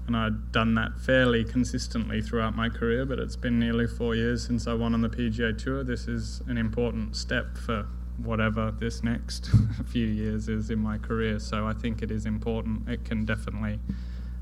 and 0.08 0.18
I'd 0.18 0.52
done 0.52 0.76
that 0.76 1.00
fairly 1.00 1.44
consistently 1.44 2.22
throughout 2.22 2.56
my 2.56 2.70
career, 2.70 3.06
but 3.06 3.20
it's 3.20 3.36
been 3.36 3.60
nearly 3.60 3.88
four 3.88 4.16
years 4.16 4.46
since 4.46 4.68
I 4.68 4.74
won 4.74 4.94
on 4.94 5.02
the 5.02 5.10
PGA 5.10 5.58
Tour. 5.58 5.84
This 5.84 6.08
is 6.08 6.42
an 6.48 6.58
important 6.58 7.16
step 7.16 7.58
for 7.58 7.88
whatever 8.18 8.72
this 8.72 9.04
next 9.04 9.50
few 9.88 10.06
years 10.06 10.50
is 10.50 10.70
in 10.70 10.80
my 10.80 10.98
career. 10.98 11.40
So 11.40 11.66
I 11.66 11.74
think 11.74 12.02
it 12.02 12.12
is 12.12 12.26
important. 12.26 12.90
It 12.90 13.06
can 13.06 13.26
definitely 13.26 13.80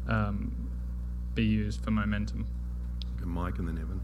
um, 0.07 0.69
be 1.35 1.43
used 1.43 1.83
for 1.83 1.91
momentum. 1.91 2.47
Mike 3.25 3.59
and 3.59 3.67
then 3.67 3.77
Evan. 3.77 4.01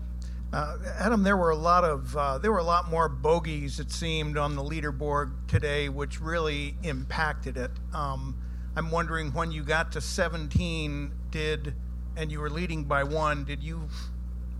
Uh, 0.56 0.78
Adam, 1.00 1.22
there 1.22 1.36
were 1.36 1.50
a 1.50 1.56
lot 1.58 1.84
of 1.84 2.16
uh, 2.16 2.38
there 2.38 2.50
were 2.50 2.60
a 2.60 2.64
lot 2.64 2.90
more 2.90 3.10
bogeys 3.10 3.78
it 3.82 3.92
seemed 3.92 4.38
on 4.38 4.56
the 4.56 4.64
leaderboard 4.64 5.34
today, 5.50 5.90
which 5.90 6.22
really 6.22 6.78
impacted 6.82 7.58
it. 7.58 7.72
Um, 7.94 8.38
I'm 8.78 8.90
wondering 8.90 9.34
when 9.34 9.52
you 9.52 9.64
got 9.64 9.92
to 9.92 10.00
17, 10.00 11.12
did 11.30 11.74
and 12.16 12.32
you 12.32 12.40
were 12.40 12.50
leading 12.50 12.86
by 12.86 13.04
one, 13.04 13.44
did 13.44 13.62
you 13.62 13.90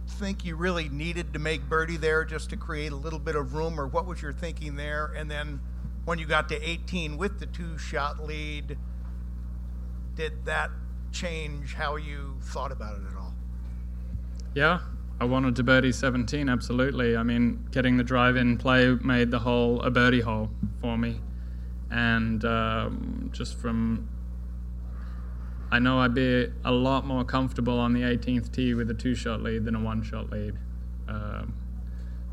think 0.06 0.44
you 0.44 0.58
really 0.58 0.90
needed 0.90 1.32
to 1.32 1.40
make 1.40 1.62
birdie 1.70 1.96
there 1.96 2.26
just 2.26 2.50
to 2.50 2.58
create 2.58 2.92
a 2.92 2.98
little 2.98 3.18
bit 3.18 3.38
of 3.38 3.54
room, 3.54 3.80
or 3.80 3.88
what 3.88 4.06
was 4.06 4.22
your 4.22 4.34
thinking 4.34 4.76
there? 4.76 5.14
And 5.16 5.32
then 5.32 5.62
when 6.04 6.20
you 6.20 6.26
got 6.26 6.50
to 6.50 6.62
18 6.62 7.18
with 7.18 7.40
the 7.40 7.46
two 7.46 7.78
shot 7.78 8.22
lead, 8.22 8.78
did 10.16 10.44
that 10.44 10.72
change 11.14 11.74
how 11.74 11.96
you 11.96 12.36
thought 12.42 12.74
about 12.74 12.98
it 12.98 13.04
at 13.10 13.18
all? 13.18 13.34
Yeah, 14.54 14.80
I 15.20 15.26
wanted 15.26 15.56
to 15.56 15.64
birdie 15.64 15.94
17, 15.94 16.50
absolutely. 16.50 17.16
I 17.16 17.24
mean, 17.24 17.68
getting 17.72 17.98
the 17.98 18.04
drive 18.04 18.36
in 18.36 18.58
play 18.58 18.90
made 19.02 19.32
the 19.32 19.40
hole 19.40 19.82
a 19.82 19.90
birdie 19.90 20.22
hole 20.22 20.50
for 20.82 20.98
me. 20.98 21.22
And 21.90 22.44
um, 22.44 23.30
just 23.34 23.58
from 23.58 24.10
I 25.72 25.80
know 25.80 26.00
I'd 26.00 26.14
be 26.14 26.48
a 26.64 26.72
lot 26.72 27.06
more 27.06 27.24
comfortable 27.24 27.80
on 27.80 27.94
the 27.94 28.02
18th 28.02 28.52
tee 28.52 28.74
with 28.74 28.90
a 28.92 28.94
two 28.94 29.16
shot 29.16 29.42
lead 29.42 29.66
than 29.66 29.76
a 29.76 29.80
one 29.80 30.04
shot 30.04 30.30
lead. 30.30 30.56
Um, 31.08 31.54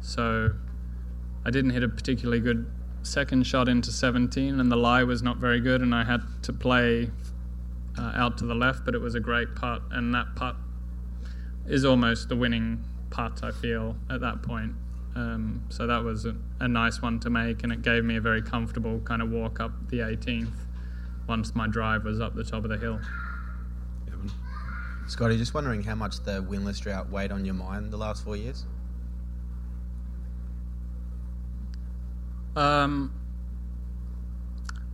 so 0.00 0.50
I 1.44 1.50
didn't 1.50 1.70
hit 1.70 1.82
a 1.82 1.88
particularly 1.88 2.40
good 2.40 2.70
second 3.02 3.46
shot 3.46 3.68
into 3.68 3.90
17, 3.90 4.60
and 4.60 4.70
the 4.70 4.76
lie 4.76 5.02
was 5.02 5.22
not 5.22 5.38
very 5.38 5.60
good, 5.60 5.80
and 5.80 5.94
I 5.94 6.04
had 6.04 6.22
to 6.42 6.52
play 6.52 7.10
uh, 7.98 8.12
out 8.14 8.38
to 8.38 8.46
the 8.46 8.54
left, 8.54 8.84
but 8.84 8.94
it 8.94 9.00
was 9.00 9.14
a 9.14 9.20
great 9.20 9.54
putt, 9.54 9.82
and 9.90 10.14
that 10.14 10.36
putt 10.36 10.56
is 11.66 11.84
almost 11.84 12.28
the 12.28 12.36
winning 12.36 12.84
putt, 13.10 13.40
I 13.42 13.50
feel, 13.50 13.96
at 14.10 14.20
that 14.20 14.42
point. 14.42 14.74
Um, 15.14 15.64
so 15.68 15.86
that 15.86 16.02
was 16.02 16.24
a, 16.24 16.34
a 16.60 16.68
nice 16.68 17.02
one 17.02 17.20
to 17.20 17.30
make, 17.30 17.62
and 17.62 17.72
it 17.72 17.82
gave 17.82 18.04
me 18.04 18.16
a 18.16 18.20
very 18.20 18.42
comfortable 18.42 19.00
kind 19.00 19.20
of 19.20 19.30
walk 19.30 19.60
up 19.60 19.72
the 19.88 19.98
18th 19.98 20.48
once 21.28 21.54
my 21.54 21.66
drive 21.66 22.04
was 22.04 22.20
up 22.20 22.34
the 22.34 22.44
top 22.44 22.64
of 22.64 22.70
the 22.70 22.78
hill. 22.78 23.00
Evan. 24.08 24.30
Scotty, 25.06 25.36
just 25.36 25.54
wondering 25.54 25.82
how 25.82 25.94
much 25.94 26.20
the 26.24 26.42
winless 26.42 26.80
drought 26.80 27.10
weighed 27.10 27.30
on 27.30 27.44
your 27.44 27.54
mind 27.54 27.92
the 27.92 27.96
last 27.96 28.24
four 28.24 28.36
years? 28.36 28.64
Um, 32.56 33.12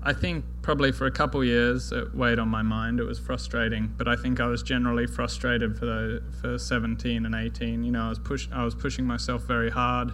I 0.02 0.12
think 0.12 0.44
probably 0.62 0.92
for 0.92 1.06
a 1.06 1.10
couple 1.10 1.42
years 1.44 1.90
it 1.90 2.14
weighed 2.14 2.38
on 2.38 2.48
my 2.48 2.62
mind. 2.62 3.00
It 3.00 3.04
was 3.04 3.18
frustrating, 3.18 3.92
but 3.96 4.06
I 4.06 4.14
think 4.14 4.40
I 4.40 4.46
was 4.46 4.62
generally 4.62 5.06
frustrated 5.06 5.76
for 5.76 5.86
the 5.86 6.22
for 6.40 6.56
17 6.56 7.26
and 7.26 7.34
18. 7.34 7.82
You 7.82 7.92
know, 7.92 8.06
I 8.06 8.08
was 8.08 8.18
push 8.18 8.48
I 8.52 8.64
was 8.64 8.74
pushing 8.74 9.04
myself 9.04 9.42
very 9.42 9.70
hard. 9.70 10.12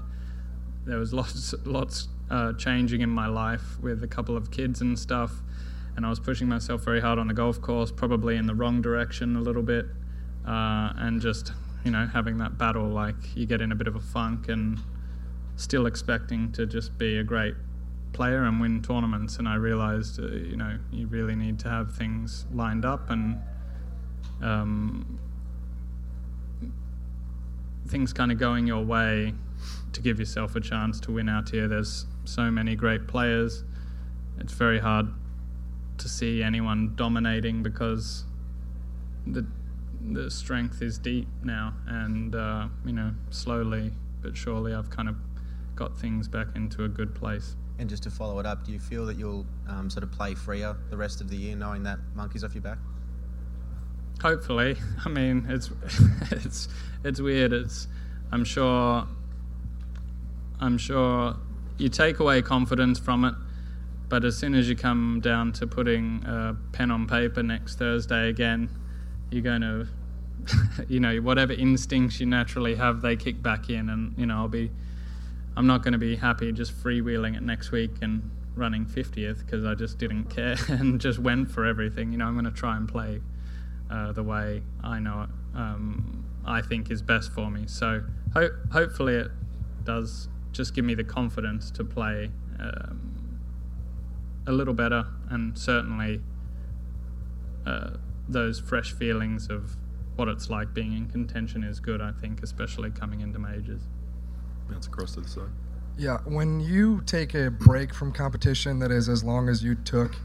There 0.86 0.98
was 0.98 1.12
lots 1.12 1.54
lots 1.64 2.08
uh, 2.30 2.54
changing 2.54 3.02
in 3.02 3.10
my 3.10 3.26
life 3.26 3.78
with 3.82 4.02
a 4.02 4.08
couple 4.08 4.36
of 4.36 4.50
kids 4.50 4.80
and 4.80 4.98
stuff, 4.98 5.42
and 5.96 6.06
I 6.06 6.08
was 6.08 6.18
pushing 6.18 6.48
myself 6.48 6.82
very 6.82 7.00
hard 7.00 7.18
on 7.18 7.28
the 7.28 7.34
golf 7.34 7.60
course, 7.60 7.92
probably 7.92 8.36
in 8.36 8.46
the 8.46 8.54
wrong 8.54 8.80
direction 8.80 9.36
a 9.36 9.40
little 9.40 9.62
bit, 9.62 9.86
uh, 10.46 10.92
and 10.96 11.20
just 11.20 11.52
you 11.84 11.90
know 11.90 12.06
having 12.06 12.38
that 12.38 12.56
battle 12.56 12.88
like 12.88 13.36
you 13.36 13.44
get 13.44 13.60
in 13.60 13.70
a 13.70 13.74
bit 13.74 13.86
of 13.86 13.96
a 13.96 14.00
funk 14.00 14.48
and 14.48 14.80
still 15.56 15.84
expecting 15.84 16.50
to 16.52 16.66
just 16.66 16.96
be 16.96 17.18
a 17.18 17.22
great 17.22 17.54
player 18.14 18.44
and 18.44 18.60
win 18.60 18.80
tournaments. 18.80 19.36
And 19.38 19.46
I 19.46 19.56
realized, 19.56 20.18
uh, 20.18 20.28
you 20.28 20.56
know, 20.56 20.78
you 20.90 21.06
really 21.06 21.34
need 21.34 21.58
to 21.60 21.68
have 21.68 21.94
things 21.94 22.46
lined 22.52 22.86
up 22.86 23.10
and 23.10 23.38
um, 24.42 25.18
things 27.86 28.12
kind 28.12 28.32
of 28.32 28.38
going 28.38 28.66
your 28.66 28.82
way 28.82 29.34
to 29.92 30.00
give 30.00 30.18
yourself 30.18 30.56
a 30.56 30.60
chance 30.60 30.98
to 31.00 31.12
win 31.12 31.28
out 31.28 31.50
here. 31.50 31.68
There's 31.68 32.06
so 32.24 32.50
many 32.50 32.74
great 32.74 33.06
players. 33.06 33.64
It's 34.38 34.54
very 34.54 34.78
hard 34.78 35.08
to 35.98 36.08
see 36.08 36.42
anyone 36.42 36.94
dominating 36.96 37.62
because 37.62 38.24
the 39.26 39.46
the 40.06 40.30
strength 40.30 40.82
is 40.82 40.98
deep 40.98 41.26
now, 41.42 41.72
and 41.86 42.34
uh, 42.34 42.68
you 42.84 42.92
know, 42.92 43.12
slowly 43.30 43.90
but 44.24 44.38
surely, 44.38 44.72
I've 44.72 44.88
kind 44.88 45.08
of 45.08 45.16
got 45.76 45.98
things 45.98 46.28
back 46.28 46.46
into 46.56 46.84
a 46.84 46.88
good 46.88 47.14
place. 47.14 47.56
And 47.78 47.88
just 47.88 48.04
to 48.04 48.10
follow 48.10 48.38
it 48.38 48.46
up, 48.46 48.64
do 48.64 48.72
you 48.72 48.78
feel 48.78 49.04
that 49.06 49.16
you'll 49.16 49.44
um, 49.68 49.90
sort 49.90 50.04
of 50.04 50.12
play 50.12 50.34
freer 50.34 50.76
the 50.90 50.96
rest 50.96 51.20
of 51.20 51.28
the 51.28 51.36
year, 51.36 51.56
knowing 51.56 51.82
that 51.82 51.98
monkey's 52.14 52.44
off 52.44 52.54
your 52.54 52.62
back? 52.62 52.78
Hopefully, 54.22 54.76
I 55.04 55.08
mean 55.08 55.46
it's 55.48 55.70
it's 56.30 56.68
it's 57.02 57.20
weird. 57.20 57.52
It's 57.52 57.88
I'm 58.30 58.44
sure 58.44 59.06
I'm 60.60 60.78
sure 60.78 61.36
you 61.76 61.88
take 61.88 62.20
away 62.20 62.42
confidence 62.42 62.98
from 62.98 63.24
it, 63.24 63.34
but 64.08 64.24
as 64.24 64.36
soon 64.36 64.54
as 64.54 64.68
you 64.68 64.76
come 64.76 65.20
down 65.20 65.52
to 65.54 65.66
putting 65.66 66.24
a 66.26 66.56
pen 66.72 66.90
on 66.90 67.06
paper 67.06 67.42
next 67.42 67.78
Thursday 67.78 68.28
again, 68.28 68.70
you're 69.30 69.42
going 69.42 69.60
to 69.62 69.88
you 70.88 71.00
know 71.00 71.16
whatever 71.18 71.52
instincts 71.52 72.20
you 72.20 72.26
naturally 72.26 72.76
have 72.76 73.02
they 73.02 73.16
kick 73.16 73.42
back 73.42 73.68
in, 73.68 73.90
and 73.90 74.14
you 74.16 74.26
know 74.26 74.36
I'll 74.36 74.48
be 74.48 74.70
I'm 75.56 75.66
not 75.66 75.82
going 75.82 75.92
to 75.92 75.98
be 75.98 76.16
happy 76.16 76.50
just 76.52 76.72
freewheeling 76.72 77.36
it 77.36 77.42
next 77.42 77.70
week 77.70 77.92
and 78.02 78.30
running 78.56 78.86
50th 78.86 79.38
because 79.38 79.64
I 79.64 79.74
just 79.74 79.98
didn't 79.98 80.24
care 80.24 80.56
and 80.68 81.00
just 81.00 81.18
went 81.18 81.50
for 81.50 81.64
everything. 81.64 82.12
You 82.12 82.18
know, 82.18 82.26
I'm 82.26 82.34
going 82.34 82.44
to 82.44 82.50
try 82.50 82.76
and 82.76 82.88
play 82.88 83.20
uh, 83.90 84.12
the 84.12 84.22
way 84.22 84.62
I 84.82 84.98
know 84.98 85.22
it. 85.22 85.28
Um, 85.56 86.24
I 86.44 86.60
think 86.60 86.90
is 86.90 87.02
best 87.02 87.32
for 87.32 87.50
me. 87.50 87.64
So 87.66 88.02
ho- 88.34 88.56
hopefully 88.72 89.14
it 89.14 89.30
does 89.84 90.28
just 90.52 90.74
give 90.74 90.84
me 90.84 90.94
the 90.94 91.04
confidence 91.04 91.70
to 91.72 91.84
play 91.84 92.30
um, 92.58 93.40
a 94.46 94.52
little 94.52 94.74
better 94.74 95.06
and 95.30 95.56
certainly 95.58 96.20
uh, 97.66 97.90
those 98.28 98.60
fresh 98.60 98.92
feelings 98.92 99.48
of 99.48 99.76
what 100.16 100.28
it's 100.28 100.48
like 100.48 100.74
being 100.74 100.92
in 100.92 101.06
contention 101.08 101.64
is 101.64 101.80
good, 101.80 102.00
I 102.00 102.12
think, 102.12 102.42
especially 102.42 102.90
coming 102.90 103.20
into 103.20 103.38
majors. 103.38 103.82
Bounce 104.68 104.86
across 104.86 105.14
to 105.14 105.20
the 105.20 105.28
side. 105.28 105.48
Yeah, 105.96 106.18
when 106.24 106.60
you 106.60 107.02
take 107.06 107.34
a 107.34 107.50
break 107.50 107.94
from 107.94 108.12
competition 108.12 108.78
that 108.80 108.90
is 108.90 109.08
as 109.08 109.22
long 109.22 109.48
as 109.48 109.62
you 109.62 109.74
took, 109.74 110.16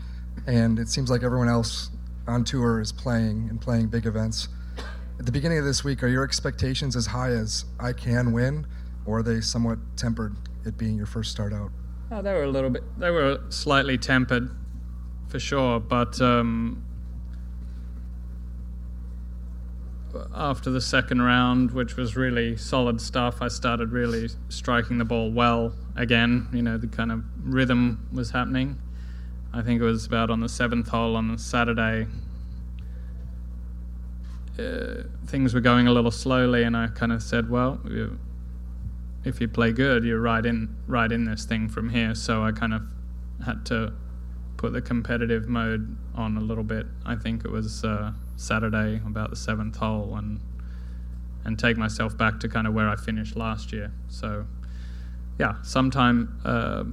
and 0.47 0.79
it 0.79 0.89
seems 0.89 1.09
like 1.09 1.21
everyone 1.21 1.49
else 1.49 1.91
on 2.27 2.43
tour 2.43 2.79
is 2.79 2.91
playing 2.91 3.47
and 3.49 3.61
playing 3.61 3.87
big 3.87 4.05
events, 4.05 4.47
at 5.19 5.25
the 5.25 5.31
beginning 5.31 5.57
of 5.57 5.65
this 5.65 5.83
week, 5.83 6.01
are 6.01 6.07
your 6.07 6.23
expectations 6.23 6.95
as 6.95 7.07
high 7.07 7.31
as 7.31 7.65
I 7.79 7.93
can 7.93 8.31
win, 8.31 8.65
or 9.05 9.19
are 9.19 9.23
they 9.23 9.41
somewhat 9.41 9.77
tempered, 9.97 10.35
it 10.65 10.77
being 10.77 10.95
your 10.95 11.05
first 11.05 11.29
start 11.29 11.53
out? 11.53 11.71
Oh, 12.09 12.21
they 12.21 12.33
were 12.33 12.43
a 12.43 12.49
little 12.49 12.69
bit, 12.69 12.83
they 12.97 13.11
were 13.11 13.41
slightly 13.49 13.97
tempered 13.97 14.49
for 15.27 15.39
sure, 15.39 15.79
but 15.79 16.19
um, 16.21 16.83
after 20.33 20.69
the 20.69 20.81
second 20.81 21.21
round, 21.21 21.71
which 21.71 21.95
was 21.95 22.15
really 22.15 22.57
solid 22.57 22.99
stuff, 23.01 23.41
I 23.41 23.47
started 23.47 23.91
really 23.91 24.29
striking 24.49 24.97
the 24.97 25.05
ball 25.05 25.31
well 25.31 25.73
again. 25.95 26.47
You 26.51 26.61
know, 26.61 26.77
the 26.77 26.87
kind 26.87 27.11
of 27.11 27.23
rhythm 27.43 28.07
was 28.11 28.31
happening. 28.31 28.79
I 29.53 29.61
think 29.61 29.81
it 29.81 29.85
was 29.85 30.05
about 30.05 30.29
on 30.29 30.39
the 30.39 30.49
seventh 30.49 30.89
hole 30.89 31.15
on 31.15 31.27
the 31.27 31.37
Saturday. 31.37 32.07
Uh, 34.57 35.03
things 35.25 35.53
were 35.53 35.61
going 35.61 35.87
a 35.87 35.91
little 35.91 36.11
slowly, 36.11 36.63
and 36.63 36.75
I 36.75 36.87
kind 36.87 37.11
of 37.11 37.23
said, 37.23 37.49
"Well, 37.49 37.79
you, 37.85 38.19
if 39.23 39.39
you 39.39 39.47
play 39.47 39.71
good, 39.71 40.03
you're 40.03 40.21
right 40.21 40.45
in 40.45 40.75
right 40.85 41.11
in 41.11 41.25
this 41.25 41.45
thing 41.45 41.69
from 41.69 41.89
here." 41.89 42.13
So 42.13 42.43
I 42.43 42.51
kind 42.51 42.73
of 42.73 42.81
had 43.45 43.65
to 43.67 43.93
put 44.57 44.73
the 44.73 44.81
competitive 44.81 45.47
mode 45.47 45.95
on 46.13 46.35
a 46.35 46.41
little 46.41 46.63
bit. 46.63 46.85
I 47.05 47.15
think 47.15 47.45
it 47.45 47.51
was 47.51 47.83
uh, 47.85 48.11
Saturday, 48.39 49.01
about 49.05 49.29
the 49.29 49.35
seventh 49.35 49.77
hole, 49.77 50.15
and 50.15 50.39
and 51.45 51.57
take 51.57 51.77
myself 51.77 52.17
back 52.17 52.39
to 52.41 52.49
kind 52.49 52.67
of 52.67 52.73
where 52.73 52.89
I 52.89 52.95
finished 52.95 53.35
last 53.35 53.71
year. 53.71 53.91
So, 54.07 54.45
yeah, 55.39 55.61
sometime 55.61 56.39
uh, 56.43 56.83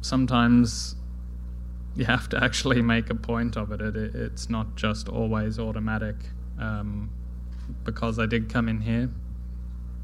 sometimes 0.00 0.96
you 1.96 2.04
have 2.04 2.28
to 2.30 2.42
actually 2.42 2.82
make 2.82 3.10
a 3.10 3.14
point 3.14 3.56
of 3.56 3.72
it. 3.72 3.80
it, 3.80 3.96
it 3.96 4.14
it's 4.14 4.50
not 4.50 4.76
just 4.76 5.08
always 5.08 5.58
automatic. 5.58 6.16
Um, 6.58 7.10
because 7.84 8.18
I 8.18 8.26
did 8.26 8.48
come 8.48 8.68
in 8.68 8.80
here, 8.80 9.10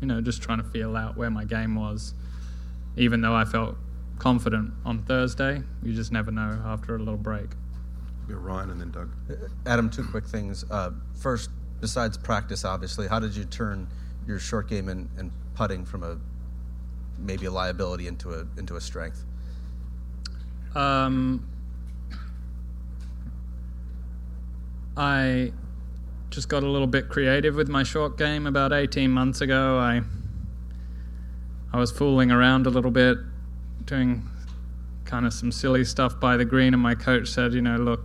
you 0.00 0.06
know, 0.06 0.20
just 0.20 0.42
trying 0.42 0.59
to 0.59 0.68
feel 0.68 0.97
out 0.97 1.16
where 1.16 1.30
my 1.30 1.44
game 1.44 1.75
was, 1.75 2.14
even 2.97 3.20
though 3.20 3.35
I 3.35 3.44
felt 3.44 3.76
confident 4.18 4.73
on 4.85 5.02
Thursday. 5.02 5.62
You 5.82 5.92
just 5.92 6.11
never 6.12 6.30
know 6.30 6.61
after 6.64 6.97
a 6.97 6.99
little 6.99 7.16
break. 7.16 7.50
Go 8.30 8.38
Ryan 8.38 8.70
and 8.70 8.80
then 8.80 8.90
Doug. 8.90 9.10
Adam, 9.66 9.90
two 9.90 10.04
quick 10.04 10.26
things. 10.26 10.64
Uh, 10.70 10.90
first, 11.20 11.50
besides 11.80 12.16
practice, 12.16 12.64
obviously, 12.64 13.08
how 13.08 13.18
did 13.18 13.34
you 13.34 13.44
turn 13.44 13.88
your 14.26 14.38
short 14.38 14.68
game 14.68 14.88
and, 14.88 15.08
and 15.18 15.32
putting 15.54 15.84
from 15.84 16.02
a 16.02 16.18
maybe 17.18 17.46
a 17.46 17.50
liability 17.50 18.06
into 18.06 18.32
a 18.32 18.46
into 18.56 18.76
a 18.76 18.80
strength? 18.80 19.25
Um, 20.75 21.46
I 24.96 25.52
just 26.30 26.49
got 26.49 26.62
a 26.62 26.68
little 26.68 26.87
bit 26.87 27.08
creative 27.08 27.56
with 27.56 27.68
my 27.68 27.82
short 27.82 28.16
game 28.16 28.46
about 28.46 28.72
18 28.72 29.10
months 29.10 29.40
ago. 29.40 29.78
I 29.78 30.02
I 31.72 31.78
was 31.78 31.90
fooling 31.90 32.30
around 32.30 32.66
a 32.66 32.70
little 32.70 32.90
bit, 32.90 33.18
doing 33.84 34.28
kind 35.04 35.26
of 35.26 35.32
some 35.32 35.52
silly 35.52 35.84
stuff 35.84 36.18
by 36.20 36.37
the 36.37 36.44
green, 36.44 36.75
and 36.75 36.82
my 36.82 36.94
coach 36.94 37.28
said, 37.28 37.52
you 37.52 37.62
know, 37.62 37.76
look, 37.76 38.00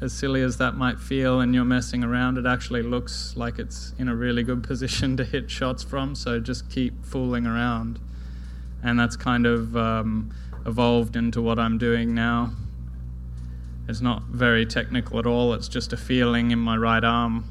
as 0.00 0.12
silly 0.12 0.42
as 0.42 0.58
that 0.58 0.74
might 0.74 0.98
feel, 0.98 1.40
and 1.40 1.54
you're 1.54 1.64
messing 1.64 2.04
around, 2.04 2.38
it 2.38 2.46
actually 2.46 2.82
looks 2.82 3.34
like 3.36 3.58
it's 3.58 3.94
in 3.98 4.08
a 4.08 4.14
really 4.14 4.42
good 4.42 4.62
position 4.70 5.16
to 5.16 5.24
hit 5.24 5.50
shots 5.50 5.82
from. 5.82 6.14
So 6.14 6.40
just 6.40 6.70
keep 6.70 7.04
fooling 7.04 7.46
around, 7.46 8.00
and 8.82 8.98
that's 8.98 9.16
kind 9.16 9.46
of 9.46 9.76
um, 9.76 10.34
evolved 10.66 11.16
into 11.16 11.40
what 11.40 11.58
I'm 11.58 11.78
doing 11.78 12.14
now. 12.14 12.52
It's 13.88 14.00
not 14.00 14.22
very 14.24 14.64
technical 14.64 15.18
at 15.18 15.26
all. 15.26 15.52
It's 15.52 15.68
just 15.68 15.92
a 15.92 15.96
feeling 15.96 16.50
in 16.50 16.58
my 16.58 16.76
right 16.76 17.04
arm 17.04 17.50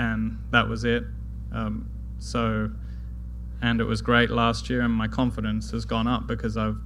and 0.00 0.38
that 0.50 0.66
was 0.66 0.84
it. 0.84 1.04
Um, 1.52 1.90
so, 2.18 2.70
and 3.60 3.80
it 3.80 3.84
was 3.84 4.00
great 4.00 4.30
last 4.30 4.70
year, 4.70 4.80
and 4.80 4.92
my 4.92 5.08
confidence 5.08 5.70
has 5.72 5.84
gone 5.84 6.06
up 6.06 6.26
because 6.26 6.56
I've 6.56 6.78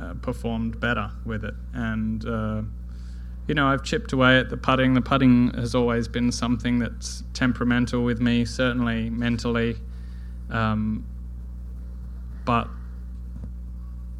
uh, 0.00 0.14
performed 0.14 0.80
better 0.80 1.10
with 1.26 1.44
it. 1.44 1.54
And, 1.74 2.26
uh, 2.26 2.62
you 3.48 3.54
know, 3.54 3.66
I've 3.66 3.84
chipped 3.84 4.12
away 4.12 4.38
at 4.38 4.50
the 4.50 4.56
putting. 4.56 4.94
The 4.94 5.00
putting 5.00 5.52
has 5.54 5.74
always 5.74 6.08
been 6.08 6.32
something 6.32 6.78
that's 6.78 7.22
temperamental 7.32 8.02
with 8.02 8.20
me, 8.20 8.44
certainly 8.44 9.08
mentally. 9.10 9.76
Um, 10.50 11.06
but, 12.44 12.68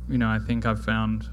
you 0.09 0.19
know, 0.19 0.29
I 0.29 0.39
think 0.39 0.67
I've 0.67 0.85
found 0.85 1.29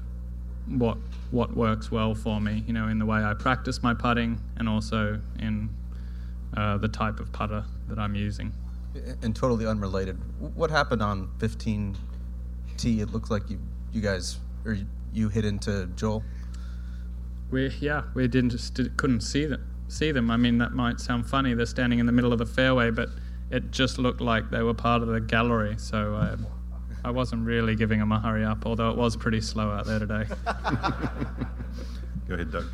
what 0.66 0.98
what 1.30 1.56
works 1.56 1.90
well 1.90 2.14
for 2.14 2.40
me, 2.40 2.62
you 2.66 2.72
know, 2.72 2.88
in 2.88 2.98
the 2.98 3.06
way 3.06 3.22
I 3.22 3.34
practice 3.34 3.82
my 3.82 3.92
putting 3.92 4.40
and 4.56 4.68
also 4.68 5.20
in 5.40 5.68
uh, 6.56 6.78
the 6.78 6.88
type 6.88 7.18
of 7.18 7.32
putter 7.32 7.64
that 7.88 7.98
I'm 7.98 8.14
using. 8.14 8.52
And 9.22 9.34
totally 9.34 9.66
unrelated, 9.66 10.16
what 10.54 10.70
happened 10.70 11.02
on 11.02 11.28
15 11.38 11.96
T? 12.76 13.00
It 13.00 13.10
looked 13.10 13.30
like 13.30 13.50
you 13.50 13.58
you 13.92 14.00
guys 14.00 14.38
or 14.64 14.78
you 15.12 15.28
hit 15.28 15.44
into 15.44 15.86
Joel. 15.96 16.22
We 17.54 17.68
yeah 17.78 18.02
we 18.14 18.26
didn't 18.26 18.50
just 18.50 18.74
did, 18.74 18.96
couldn't 18.96 19.20
see 19.20 19.46
them 19.46 19.64
see 19.86 20.10
them. 20.10 20.28
I 20.28 20.36
mean 20.36 20.58
that 20.58 20.72
might 20.72 20.98
sound 20.98 21.24
funny. 21.24 21.54
They're 21.54 21.66
standing 21.66 22.00
in 22.00 22.06
the 22.06 22.10
middle 22.10 22.32
of 22.32 22.40
the 22.40 22.46
fairway, 22.46 22.90
but 22.90 23.10
it 23.48 23.70
just 23.70 23.96
looked 23.96 24.20
like 24.20 24.50
they 24.50 24.62
were 24.62 24.74
part 24.74 25.02
of 25.02 25.08
the 25.08 25.20
gallery. 25.20 25.76
So 25.78 26.16
I, 26.16 27.08
I 27.08 27.12
wasn't 27.12 27.46
really 27.46 27.76
giving 27.76 28.00
them 28.00 28.10
a 28.10 28.18
hurry 28.18 28.44
up, 28.44 28.66
although 28.66 28.90
it 28.90 28.96
was 28.96 29.16
pretty 29.16 29.40
slow 29.40 29.70
out 29.70 29.86
there 29.86 30.00
today. 30.00 30.24
Go 32.26 32.34
ahead, 32.34 32.50
Doug. 32.50 32.66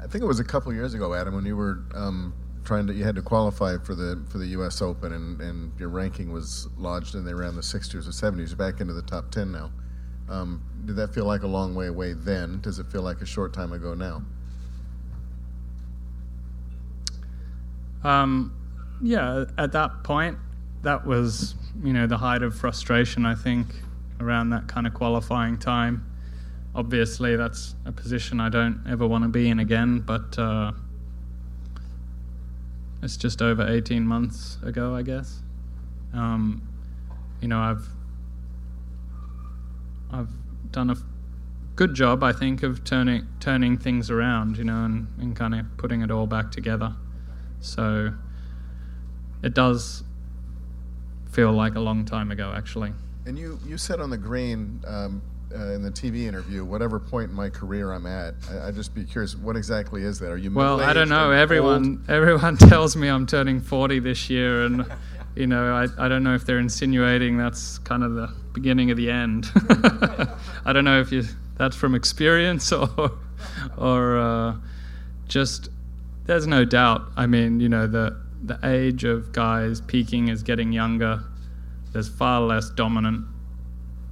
I 0.00 0.06
think 0.06 0.22
it 0.22 0.28
was 0.28 0.38
a 0.38 0.44
couple 0.44 0.72
years 0.72 0.94
ago, 0.94 1.12
Adam, 1.12 1.34
when 1.34 1.44
you 1.44 1.56
were 1.56 1.80
um, 1.92 2.32
trying 2.62 2.86
to 2.86 2.94
you 2.94 3.02
had 3.02 3.16
to 3.16 3.22
qualify 3.22 3.78
for 3.78 3.96
the 3.96 4.22
for 4.28 4.38
the 4.38 4.46
U.S. 4.58 4.80
Open, 4.80 5.12
and, 5.12 5.40
and 5.40 5.72
your 5.80 5.88
ranking 5.88 6.30
was 6.30 6.68
lodged, 6.76 7.16
and 7.16 7.26
they 7.26 7.34
ran 7.34 7.56
the 7.56 7.62
60s 7.62 7.94
or 7.94 8.12
70s. 8.12 8.48
You're 8.48 8.56
back 8.56 8.80
into 8.80 8.92
the 8.92 9.02
top 9.02 9.32
10 9.32 9.50
now. 9.50 9.72
Um, 10.32 10.62
did 10.86 10.96
that 10.96 11.14
feel 11.14 11.26
like 11.26 11.42
a 11.42 11.46
long 11.46 11.74
way 11.74 11.88
away 11.88 12.14
then? 12.14 12.60
Does 12.60 12.78
it 12.78 12.86
feel 12.86 13.02
like 13.02 13.20
a 13.20 13.26
short 13.26 13.52
time 13.52 13.72
ago 13.72 13.92
now? 13.92 14.22
Um, 18.02 18.54
yeah, 19.02 19.44
at 19.58 19.72
that 19.72 20.02
point, 20.04 20.38
that 20.82 21.06
was 21.06 21.54
you 21.84 21.92
know 21.92 22.06
the 22.06 22.16
height 22.16 22.42
of 22.42 22.56
frustration. 22.56 23.26
I 23.26 23.34
think 23.34 23.66
around 24.20 24.50
that 24.50 24.68
kind 24.68 24.86
of 24.86 24.94
qualifying 24.94 25.58
time. 25.58 26.06
Obviously, 26.74 27.36
that's 27.36 27.74
a 27.84 27.92
position 27.92 28.40
I 28.40 28.48
don't 28.48 28.82
ever 28.88 29.06
want 29.06 29.24
to 29.24 29.28
be 29.28 29.48
in 29.48 29.58
again, 29.58 30.00
but. 30.00 30.38
Uh, 30.38 30.72
it's 33.02 33.16
just 33.16 33.42
over 33.42 33.66
18 33.66 34.06
months 34.06 34.58
ago, 34.62 34.94
I 34.94 35.02
guess. 35.02 35.42
Um, 36.14 36.62
you 37.40 37.48
know, 37.48 37.58
I've 37.58 37.88
I've 40.12 40.30
done 40.70 40.90
a 40.90 40.96
good 41.76 41.94
job, 41.94 42.22
I 42.22 42.32
think, 42.32 42.62
of 42.62 42.84
turning 42.84 43.26
turning 43.40 43.78
things 43.78 44.10
around, 44.10 44.58
you 44.58 44.64
know, 44.64 44.84
and, 44.84 45.08
and 45.18 45.34
kind 45.34 45.54
of 45.54 45.66
putting 45.76 46.02
it 46.02 46.10
all 46.10 46.26
back 46.26 46.50
together. 46.50 46.94
So 47.60 48.12
it 49.42 49.54
does 49.54 50.04
feel 51.30 51.52
like 51.52 51.74
a 51.74 51.80
long 51.80 52.04
time 52.04 52.30
ago, 52.30 52.52
actually. 52.54 52.92
And 53.24 53.38
you, 53.38 53.58
you 53.66 53.78
said 53.78 54.00
on 54.00 54.10
the 54.10 54.18
green 54.18 54.82
um, 54.86 55.22
uh, 55.54 55.72
in 55.72 55.82
the 55.82 55.90
TV 55.90 56.26
interview, 56.26 56.64
whatever 56.64 56.98
point 56.98 57.30
in 57.30 57.36
my 57.36 57.48
career 57.48 57.92
I'm 57.92 58.06
at, 58.06 58.34
I, 58.50 58.66
would 58.66 58.74
just 58.74 58.94
be 58.94 59.04
curious, 59.04 59.36
what 59.36 59.56
exactly 59.56 60.02
is 60.02 60.18
that? 60.18 60.30
Are 60.30 60.36
you 60.36 60.52
well? 60.52 60.80
I 60.80 60.92
don't 60.92 61.08
know. 61.08 61.30
Everyone 61.30 62.00
old? 62.00 62.10
everyone 62.10 62.56
tells 62.68 62.96
me 62.96 63.08
I'm 63.08 63.26
turning 63.26 63.60
40 63.60 64.00
this 64.00 64.28
year, 64.28 64.64
and 64.64 64.86
you 65.34 65.46
know, 65.46 65.74
I, 65.74 65.86
I 66.04 66.08
don't 66.08 66.22
know 66.22 66.34
if 66.34 66.44
they're 66.44 66.58
insinuating 66.58 67.38
that's 67.38 67.78
kind 67.78 68.02
of 68.02 68.14
the 68.14 68.32
beginning 68.52 68.90
of 68.90 68.96
the 68.96 69.10
end. 69.10 69.50
I 70.64 70.72
don't 70.72 70.84
know 70.84 71.00
if 71.00 71.10
you 71.12 71.24
that's 71.56 71.76
from 71.76 71.94
experience 71.94 72.72
or 72.72 73.12
or 73.76 74.18
uh, 74.18 74.56
just 75.28 75.68
there's 76.24 76.46
no 76.46 76.64
doubt. 76.64 77.02
I 77.16 77.26
mean, 77.26 77.60
you 77.60 77.68
know, 77.68 77.86
the 77.86 78.20
the 78.42 78.58
age 78.64 79.04
of 79.04 79.32
guys 79.32 79.80
peaking 79.80 80.28
is 80.28 80.42
getting 80.42 80.72
younger. 80.72 81.24
There's 81.92 82.08
far 82.08 82.40
less 82.40 82.70
dominant 82.70 83.26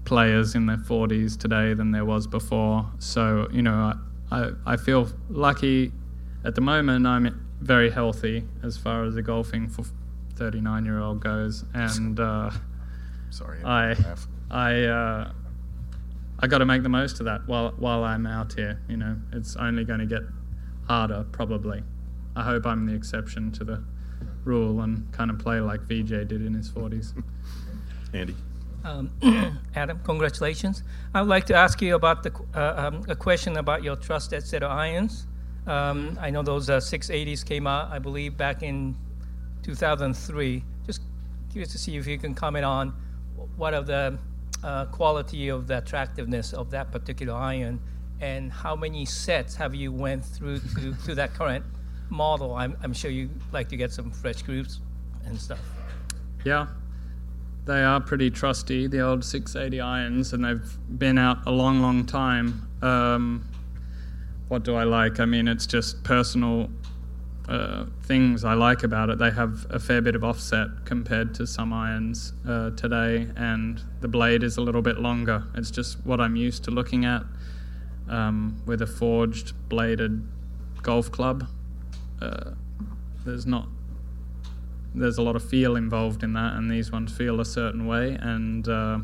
players 0.04 0.54
in 0.54 0.66
their 0.66 0.76
40s 0.76 1.38
today 1.38 1.74
than 1.74 1.92
there 1.92 2.04
was 2.04 2.26
before. 2.26 2.90
So, 2.98 3.48
you 3.52 3.62
know, 3.62 3.94
I, 4.30 4.50
I 4.66 4.76
feel 4.76 5.08
lucky 5.28 5.92
at 6.44 6.54
the 6.54 6.60
moment. 6.60 7.06
I'm 7.06 7.46
very 7.60 7.90
healthy 7.90 8.44
as 8.62 8.76
far 8.76 9.04
as 9.04 9.14
the 9.14 9.22
golfing 9.22 9.68
for 9.68 9.84
39 10.40 10.84
year 10.86 10.98
old 11.00 11.20
goes, 11.20 11.64
and 11.74 12.18
uh, 12.18 12.50
Sorry, 13.28 13.62
I 13.62 13.92
laugh. 13.92 14.26
I 14.50 14.84
uh, 14.84 15.32
I 16.40 16.46
got 16.46 16.58
to 16.58 16.64
make 16.64 16.82
the 16.82 16.88
most 16.88 17.20
of 17.20 17.26
that 17.26 17.46
while 17.46 17.74
while 17.78 18.02
I'm 18.02 18.26
out 18.26 18.54
here. 18.54 18.80
You 18.88 18.96
know, 18.96 19.16
it's 19.32 19.54
only 19.56 19.84
going 19.84 20.00
to 20.00 20.06
get 20.06 20.22
harder 20.88 21.26
probably. 21.30 21.82
I 22.34 22.42
hope 22.42 22.64
I'm 22.66 22.86
the 22.86 22.94
exception 22.94 23.52
to 23.52 23.64
the 23.64 23.84
rule 24.44 24.80
and 24.80 25.12
kind 25.12 25.30
of 25.30 25.38
play 25.38 25.60
like 25.60 25.82
Vijay 25.82 26.26
did 26.26 26.44
in 26.44 26.54
his 26.54 26.70
40s. 26.70 27.22
Andy. 28.14 28.34
Um, 28.82 29.10
Adam, 29.74 30.00
congratulations. 30.04 30.82
I 31.12 31.20
would 31.20 31.28
like 31.28 31.44
to 31.46 31.54
ask 31.54 31.82
you 31.82 31.96
about 31.96 32.22
the, 32.22 32.32
uh, 32.54 32.86
um, 32.86 33.04
a 33.08 33.14
question 33.16 33.58
about 33.58 33.82
your 33.82 33.96
trusted 33.96 34.46
set 34.46 34.62
of 34.62 34.70
irons. 34.70 35.26
Um, 35.66 36.18
I 36.20 36.30
know 36.30 36.42
those 36.42 36.70
uh, 36.70 36.78
680s 36.78 37.44
came 37.44 37.66
out, 37.66 37.90
I 37.90 37.98
believe, 37.98 38.38
back 38.38 38.62
in 38.62 38.96
2003. 39.62 40.64
Just 40.86 41.02
curious 41.50 41.72
to 41.72 41.78
see 41.78 41.96
if 41.96 42.06
you 42.06 42.18
can 42.18 42.34
comment 42.34 42.64
on 42.64 42.94
what 43.56 43.74
of 43.74 43.86
the 43.86 44.18
uh, 44.62 44.86
quality 44.86 45.48
of 45.48 45.66
the 45.66 45.78
attractiveness 45.78 46.52
of 46.52 46.70
that 46.70 46.92
particular 46.92 47.34
iron 47.34 47.80
and 48.20 48.52
how 48.52 48.76
many 48.76 49.04
sets 49.06 49.54
have 49.56 49.74
you 49.74 49.92
went 49.92 50.24
through 50.24 50.58
to, 50.58 50.94
to 51.06 51.14
that 51.14 51.32
current 51.34 51.64
model? 52.10 52.54
I'm, 52.54 52.76
I'm 52.82 52.92
sure 52.92 53.10
you 53.10 53.30
like 53.52 53.68
to 53.70 53.76
get 53.76 53.92
some 53.92 54.10
fresh 54.10 54.42
groups 54.42 54.80
and 55.24 55.40
stuff. 55.40 55.60
Yeah, 56.44 56.66
they 57.64 57.82
are 57.82 58.00
pretty 58.00 58.30
trusty, 58.30 58.86
the 58.86 59.00
old 59.00 59.24
680 59.24 59.80
irons, 59.80 60.32
and 60.32 60.44
they've 60.44 60.98
been 60.98 61.18
out 61.18 61.46
a 61.46 61.50
long, 61.50 61.80
long 61.80 62.04
time. 62.04 62.68
Um, 62.82 63.44
what 64.48 64.64
do 64.64 64.74
I 64.74 64.84
like? 64.84 65.20
I 65.20 65.24
mean, 65.24 65.48
it's 65.48 65.66
just 65.66 66.02
personal 66.02 66.68
uh, 67.50 67.86
things 68.04 68.44
I 68.44 68.54
like 68.54 68.84
about 68.84 69.10
it. 69.10 69.18
They 69.18 69.32
have 69.32 69.66
a 69.70 69.80
fair 69.80 70.00
bit 70.00 70.14
of 70.14 70.22
offset 70.22 70.68
compared 70.84 71.34
to 71.34 71.46
some 71.48 71.72
irons 71.72 72.32
uh, 72.48 72.70
today, 72.70 73.28
and 73.36 73.82
the 74.00 74.06
blade 74.06 74.44
is 74.44 74.56
a 74.56 74.60
little 74.60 74.82
bit 74.82 75.00
longer. 75.00 75.44
It's 75.56 75.72
just 75.72 76.06
what 76.06 76.20
I'm 76.20 76.36
used 76.36 76.62
to 76.64 76.70
looking 76.70 77.04
at 77.04 77.24
um, 78.08 78.62
with 78.66 78.80
a 78.82 78.86
forged 78.86 79.52
bladed 79.68 80.24
golf 80.82 81.10
club. 81.10 81.48
Uh, 82.22 82.52
there's 83.24 83.46
not 83.46 83.66
there's 84.94 85.18
a 85.18 85.22
lot 85.22 85.36
of 85.36 85.44
feel 85.44 85.74
involved 85.74 86.22
in 86.22 86.32
that, 86.34 86.54
and 86.54 86.70
these 86.70 86.92
ones 86.92 87.12
feel 87.12 87.40
a 87.40 87.44
certain 87.44 87.84
way, 87.84 88.16
and 88.20 88.68
uh, 88.68 88.98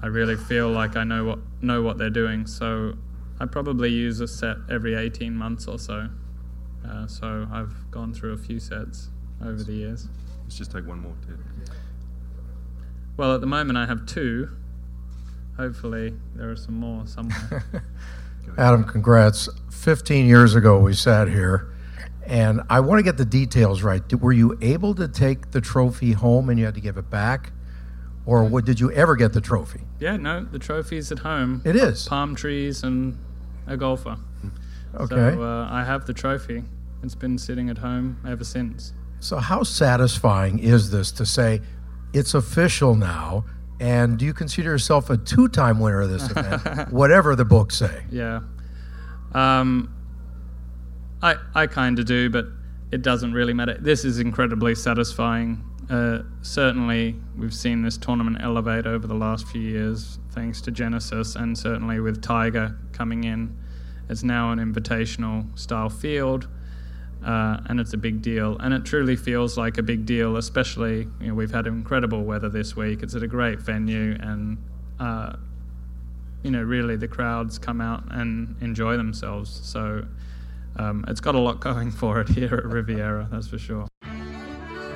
I 0.00 0.06
really 0.08 0.36
feel 0.36 0.68
like 0.70 0.96
I 0.96 1.04
know 1.04 1.24
what 1.24 1.38
know 1.62 1.80
what 1.80 1.96
they're 1.96 2.10
doing. 2.10 2.46
So 2.46 2.92
I 3.40 3.46
probably 3.46 3.88
use 3.88 4.20
a 4.20 4.28
set 4.28 4.58
every 4.70 4.94
18 4.94 5.34
months 5.34 5.66
or 5.66 5.78
so. 5.78 6.10
Uh, 6.88 7.06
so 7.06 7.46
I've 7.52 7.90
gone 7.90 8.12
through 8.14 8.32
a 8.34 8.38
few 8.38 8.58
sets 8.60 9.08
over 9.44 9.62
the 9.62 9.72
years. 9.72 10.08
Let's 10.44 10.56
just 10.56 10.70
take 10.70 10.86
one 10.86 11.00
more, 11.00 11.14
Ted. 11.26 11.38
Well, 13.16 13.34
at 13.34 13.40
the 13.40 13.46
moment 13.46 13.78
I 13.78 13.86
have 13.86 14.06
two. 14.06 14.48
Hopefully 15.56 16.14
there 16.34 16.50
are 16.50 16.56
some 16.56 16.74
more 16.78 17.06
somewhere. 17.06 17.64
Adam, 18.58 18.84
congrats. 18.84 19.48
15 19.70 20.26
years 20.26 20.54
ago, 20.54 20.78
we 20.78 20.92
sat 20.94 21.28
here, 21.28 21.72
and 22.26 22.60
I 22.68 22.80
want 22.80 22.98
to 22.98 23.02
get 23.02 23.16
the 23.16 23.24
details 23.24 23.82
right. 23.82 24.06
Did- 24.06 24.20
Were 24.20 24.32
you 24.32 24.58
able 24.60 24.94
to 24.96 25.08
take 25.08 25.50
the 25.52 25.60
trophy 25.60 26.12
home 26.12 26.48
and 26.50 26.58
you 26.58 26.64
had 26.66 26.74
to 26.74 26.80
give 26.80 26.96
it 26.98 27.10
back? 27.10 27.52
Or 28.26 28.44
what, 28.44 28.64
did 28.64 28.80
you 28.80 28.90
ever 28.92 29.14
get 29.16 29.32
the 29.32 29.40
trophy? 29.40 29.80
yeah, 30.00 30.16
no, 30.16 30.44
the 30.44 30.58
trophy's 30.58 31.10
at 31.12 31.20
home. 31.20 31.62
It 31.64 31.76
is. 31.76 32.06
Palm 32.08 32.34
trees 32.34 32.82
and 32.82 33.16
a 33.66 33.76
golfer. 33.76 34.16
Okay. 34.94 35.14
So 35.34 35.42
uh, 35.42 35.68
I 35.70 35.84
have 35.84 36.06
the 36.06 36.12
trophy. 36.12 36.64
It's 37.02 37.14
been 37.14 37.38
sitting 37.38 37.70
at 37.70 37.78
home 37.78 38.18
ever 38.26 38.44
since. 38.44 38.92
So, 39.20 39.36
how 39.38 39.62
satisfying 39.62 40.58
is 40.58 40.90
this 40.90 41.10
to 41.12 41.26
say 41.26 41.60
it's 42.12 42.34
official 42.34 42.94
now? 42.94 43.44
And 43.78 44.18
do 44.18 44.24
you 44.24 44.32
consider 44.32 44.70
yourself 44.70 45.10
a 45.10 45.16
two 45.16 45.48
time 45.48 45.78
winner 45.78 46.00
of 46.02 46.10
this 46.10 46.30
event, 46.30 46.92
whatever 46.92 47.36
the 47.36 47.44
books 47.44 47.76
say? 47.76 48.04
Yeah. 48.10 48.40
Um, 49.32 49.94
I 51.22 51.36
I 51.54 51.66
kind 51.66 51.98
of 51.98 52.06
do, 52.06 52.30
but 52.30 52.46
it 52.90 53.02
doesn't 53.02 53.32
really 53.32 53.52
matter. 53.52 53.76
This 53.78 54.04
is 54.04 54.18
incredibly 54.18 54.74
satisfying. 54.74 55.62
Uh, 55.88 56.20
certainly, 56.42 57.16
we've 57.36 57.54
seen 57.54 57.82
this 57.82 57.96
tournament 57.96 58.38
elevate 58.40 58.86
over 58.86 59.06
the 59.06 59.14
last 59.14 59.46
few 59.46 59.60
years, 59.60 60.18
thanks 60.30 60.60
to 60.62 60.70
Genesis, 60.70 61.36
and 61.36 61.56
certainly 61.56 62.00
with 62.00 62.22
Tiger 62.22 62.76
coming 62.92 63.24
in. 63.24 63.56
It's 64.08 64.22
now 64.22 64.52
an 64.52 64.58
invitational 64.58 65.56
style 65.58 65.88
field, 65.88 66.48
uh, 67.24 67.58
and 67.66 67.80
it's 67.80 67.92
a 67.92 67.96
big 67.96 68.22
deal. 68.22 68.56
And 68.58 68.72
it 68.74 68.84
truly 68.84 69.16
feels 69.16 69.56
like 69.56 69.78
a 69.78 69.82
big 69.82 70.06
deal, 70.06 70.36
especially 70.36 71.08
you 71.20 71.28
know, 71.28 71.34
we've 71.34 71.50
had 71.50 71.66
incredible 71.66 72.24
weather 72.24 72.48
this 72.48 72.76
week. 72.76 73.02
It's 73.02 73.14
at 73.14 73.22
a 73.22 73.28
great 73.28 73.60
venue, 73.60 74.16
and 74.20 74.58
uh, 75.00 75.36
you 76.42 76.50
know, 76.50 76.62
really 76.62 76.96
the 76.96 77.08
crowds 77.08 77.58
come 77.58 77.80
out 77.80 78.04
and 78.10 78.56
enjoy 78.60 78.96
themselves. 78.96 79.60
So 79.64 80.04
um, 80.76 81.04
it's 81.08 81.20
got 81.20 81.34
a 81.34 81.40
lot 81.40 81.60
going 81.60 81.90
for 81.90 82.20
it 82.20 82.28
here 82.28 82.54
at 82.54 82.64
Riviera, 82.64 83.28
that's 83.30 83.48
for 83.48 83.58
sure. 83.58 83.86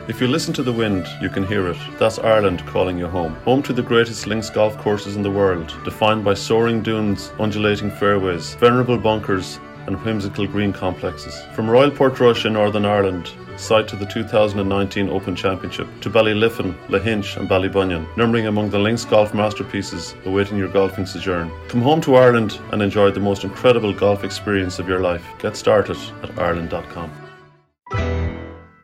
If 0.08 0.20
you 0.20 0.26
listen 0.26 0.52
to 0.54 0.62
the 0.62 0.72
wind, 0.72 1.06
you 1.20 1.28
can 1.28 1.46
hear 1.46 1.68
it. 1.68 1.76
That's 1.98 2.18
Ireland 2.18 2.66
calling 2.66 2.98
you 2.98 3.06
home. 3.06 3.34
Home 3.44 3.62
to 3.62 3.72
the 3.72 3.82
greatest 3.82 4.26
links 4.26 4.50
golf 4.50 4.76
courses 4.78 5.14
in 5.14 5.22
the 5.22 5.30
world, 5.30 5.72
defined 5.84 6.24
by 6.24 6.34
soaring 6.34 6.82
dunes, 6.82 7.32
undulating 7.38 7.90
fairways, 7.90 8.54
venerable 8.54 8.98
bunkers, 8.98 9.60
and 9.86 9.96
whimsical 10.04 10.46
green 10.46 10.72
complexes. 10.72 11.34
From 11.54 11.68
Royal 11.68 11.90
Portrush 11.90 12.44
in 12.44 12.54
Northern 12.54 12.84
Ireland, 12.84 13.30
site 13.56 13.88
to 13.88 13.96
the 13.96 14.06
2019 14.06 15.08
Open 15.08 15.36
Championship, 15.36 15.88
to 16.00 16.10
Ballyliffin, 16.10 16.74
Lahinch, 16.88 17.36
and 17.36 17.48
Ballybunion, 17.48 18.06
numbering 18.16 18.46
among 18.46 18.70
the 18.70 18.78
links 18.78 19.04
golf 19.04 19.34
masterpieces 19.34 20.14
awaiting 20.24 20.58
your 20.58 20.68
golfing 20.68 21.06
sojourn. 21.06 21.50
Come 21.68 21.82
home 21.82 22.00
to 22.02 22.16
Ireland 22.16 22.58
and 22.72 22.82
enjoy 22.82 23.10
the 23.10 23.20
most 23.20 23.44
incredible 23.44 23.92
golf 23.92 24.24
experience 24.24 24.78
of 24.78 24.88
your 24.88 25.00
life. 25.00 25.24
Get 25.38 25.56
started 25.56 25.98
at 26.22 26.38
Ireland.com. 26.38 27.10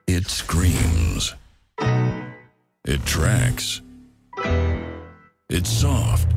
It 0.06 0.28
screams. 0.28 1.34
It 2.86 3.04
tracks. 3.04 3.82
It's 5.48 5.70
soft. 5.70 6.28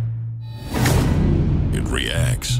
It 1.74 1.88
reacts. 1.88 2.60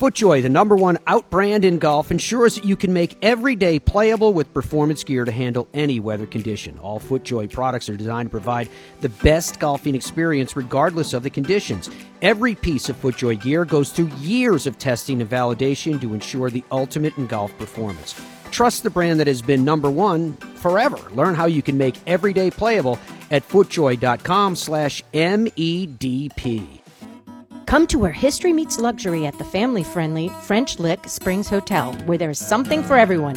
FootJoy, 0.00 0.42
the 0.42 0.48
number 0.48 0.74
one 0.74 0.98
out 1.06 1.30
brand 1.30 1.64
in 1.64 1.78
golf, 1.78 2.10
ensures 2.10 2.56
that 2.56 2.64
you 2.64 2.74
can 2.74 2.92
make 2.92 3.16
every 3.22 3.54
day 3.54 3.78
playable 3.78 4.32
with 4.32 4.52
performance 4.52 5.04
gear 5.04 5.24
to 5.24 5.30
handle 5.30 5.68
any 5.72 6.00
weather 6.00 6.26
condition. 6.26 6.76
All 6.80 6.98
FootJoy 6.98 7.52
products 7.52 7.88
are 7.88 7.96
designed 7.96 8.26
to 8.26 8.30
provide 8.30 8.68
the 9.02 9.08
best 9.08 9.60
golfing 9.60 9.94
experience 9.94 10.56
regardless 10.56 11.12
of 11.12 11.22
the 11.22 11.30
conditions. 11.30 11.90
Every 12.22 12.56
piece 12.56 12.88
of 12.88 13.00
FootJoy 13.00 13.40
gear 13.40 13.64
goes 13.64 13.92
through 13.92 14.10
years 14.18 14.66
of 14.66 14.78
testing 14.78 15.20
and 15.20 15.30
validation 15.30 16.00
to 16.00 16.12
ensure 16.12 16.50
the 16.50 16.64
ultimate 16.72 17.16
in 17.16 17.28
golf 17.28 17.56
performance. 17.56 18.20
Trust 18.50 18.82
the 18.82 18.90
brand 18.90 19.20
that 19.20 19.28
has 19.28 19.42
been 19.42 19.64
number 19.64 19.92
one 19.92 20.32
forever. 20.56 20.98
Learn 21.12 21.36
how 21.36 21.46
you 21.46 21.62
can 21.62 21.78
make 21.78 21.94
every 22.08 22.32
day 22.32 22.50
playable 22.50 22.98
at 23.30 23.48
footjoy.com 23.48 24.56
slash 24.56 25.04
MEDP. 25.12 26.83
Come 27.66 27.86
to 27.88 27.98
where 27.98 28.12
history 28.12 28.52
meets 28.52 28.78
luxury 28.78 29.26
at 29.26 29.38
the 29.38 29.44
family 29.44 29.82
friendly 29.82 30.28
French 30.42 30.78
Lick 30.78 31.08
Springs 31.08 31.48
Hotel, 31.48 31.94
where 32.04 32.18
there's 32.18 32.38
something 32.38 32.82
for 32.82 32.96
everyone, 32.96 33.36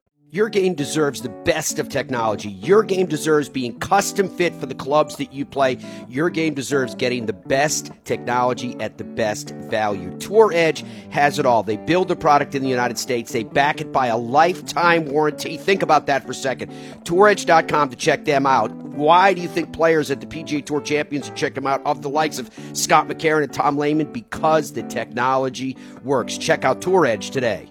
Your 0.33 0.47
game 0.47 0.75
deserves 0.75 1.21
the 1.21 1.27
best 1.27 1.77
of 1.77 1.89
technology. 1.89 2.51
Your 2.51 2.83
game 2.83 3.05
deserves 3.05 3.49
being 3.49 3.77
custom 3.79 4.29
fit 4.29 4.55
for 4.55 4.65
the 4.65 4.73
clubs 4.73 5.17
that 5.17 5.33
you 5.33 5.43
play. 5.43 5.77
Your 6.07 6.29
game 6.29 6.53
deserves 6.53 6.95
getting 6.95 7.25
the 7.25 7.33
best 7.33 7.91
technology 8.05 8.77
at 8.79 8.97
the 8.97 9.03
best 9.03 9.49
value. 9.49 10.17
Tour 10.19 10.53
Edge 10.53 10.85
has 11.09 11.37
it 11.37 11.45
all. 11.45 11.63
They 11.63 11.75
build 11.75 12.07
the 12.07 12.15
product 12.15 12.55
in 12.55 12.63
the 12.63 12.69
United 12.69 12.97
States, 12.97 13.33
they 13.33 13.43
back 13.43 13.81
it 13.81 13.91
by 13.91 14.07
a 14.07 14.17
lifetime 14.17 15.03
warranty. 15.03 15.57
Think 15.57 15.81
about 15.83 16.05
that 16.05 16.23
for 16.23 16.31
a 16.31 16.35
second. 16.35 16.71
TourEdge.com 17.03 17.89
to 17.89 17.97
check 17.97 18.23
them 18.23 18.45
out. 18.45 18.71
Why 18.71 19.33
do 19.33 19.41
you 19.41 19.49
think 19.49 19.73
players 19.73 20.11
at 20.11 20.21
the 20.21 20.27
PGA 20.27 20.65
Tour 20.65 20.79
Champions 20.79 21.29
check 21.35 21.55
them 21.55 21.67
out 21.67 21.81
of 21.85 22.03
the 22.03 22.09
likes 22.09 22.39
of 22.39 22.49
Scott 22.71 23.09
McCarron 23.09 23.43
and 23.43 23.53
Tom 23.53 23.77
Lehman? 23.77 24.13
Because 24.13 24.71
the 24.71 24.83
technology 24.83 25.75
works. 26.05 26.37
Check 26.37 26.63
out 26.63 26.81
Tour 26.81 27.05
Edge 27.05 27.31
today. 27.31 27.70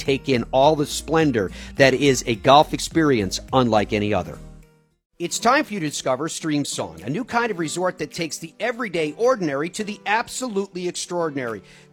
take 0.01 0.29
in 0.29 0.43
all 0.51 0.75
the 0.75 0.85
splendor 0.85 1.51
that 1.75 1.93
is 1.93 2.23
a 2.27 2.35
golf 2.35 2.73
experience 2.73 3.39
unlike 3.53 3.93
any 3.93 4.13
other. 4.13 4.37
It's 5.21 5.37
time 5.37 5.63
for 5.65 5.75
you 5.75 5.79
to 5.79 5.87
discover 5.87 6.27
Streamsong, 6.27 7.05
a 7.05 7.09
new 7.09 7.23
kind 7.23 7.51
of 7.51 7.59
resort 7.59 7.99
that 7.99 8.11
takes 8.11 8.39
the 8.39 8.55
everyday 8.59 9.13
ordinary 9.19 9.69
to 9.69 9.83
the 9.83 10.01
absolutely 10.07 10.87
extraordinary. 10.87 11.61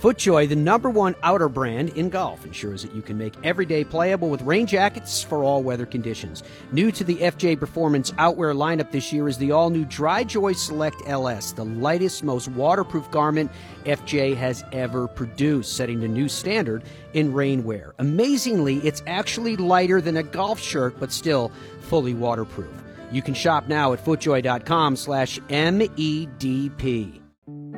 FootJoy, 0.00 0.48
the 0.48 0.54
number 0.54 0.88
one 0.88 1.16
outer 1.24 1.48
brand 1.48 1.88
in 1.90 2.08
golf, 2.08 2.44
ensures 2.44 2.82
that 2.82 2.94
you 2.94 3.02
can 3.02 3.18
make 3.18 3.34
every 3.42 3.66
day 3.66 3.82
playable 3.82 4.30
with 4.30 4.42
rain 4.42 4.64
jackets 4.64 5.22
for 5.22 5.42
all 5.42 5.62
weather 5.62 5.86
conditions. 5.86 6.44
New 6.70 6.92
to 6.92 7.02
the 7.02 7.16
FJ 7.16 7.58
Performance 7.58 8.12
outwear 8.18 8.54
lineup 8.54 8.92
this 8.92 9.12
year 9.12 9.28
is 9.28 9.38
the 9.38 9.50
all 9.50 9.70
new 9.70 9.84
DryJoy 9.84 10.54
Select 10.54 10.96
LS, 11.06 11.52
the 11.52 11.64
lightest, 11.64 12.22
most 12.22 12.48
waterproof 12.48 13.10
garment 13.10 13.50
FJ 13.84 14.36
has 14.36 14.64
ever 14.72 15.08
produced, 15.08 15.76
setting 15.76 16.04
a 16.04 16.08
new 16.08 16.28
standard 16.28 16.84
in 17.14 17.32
rainwear. 17.32 17.92
Amazingly, 17.98 18.76
it's 18.78 19.02
actually 19.08 19.56
lighter 19.56 20.00
than 20.00 20.16
a 20.16 20.22
golf 20.22 20.60
shirt, 20.60 20.98
but 21.00 21.10
still 21.10 21.50
fully 21.80 22.14
waterproof. 22.14 22.70
You 23.10 23.22
can 23.22 23.34
shop 23.34 23.68
now 23.68 23.92
at 23.94 24.04
footjoy.com 24.04 24.96
slash 24.96 25.40
MEDP. 25.48 27.20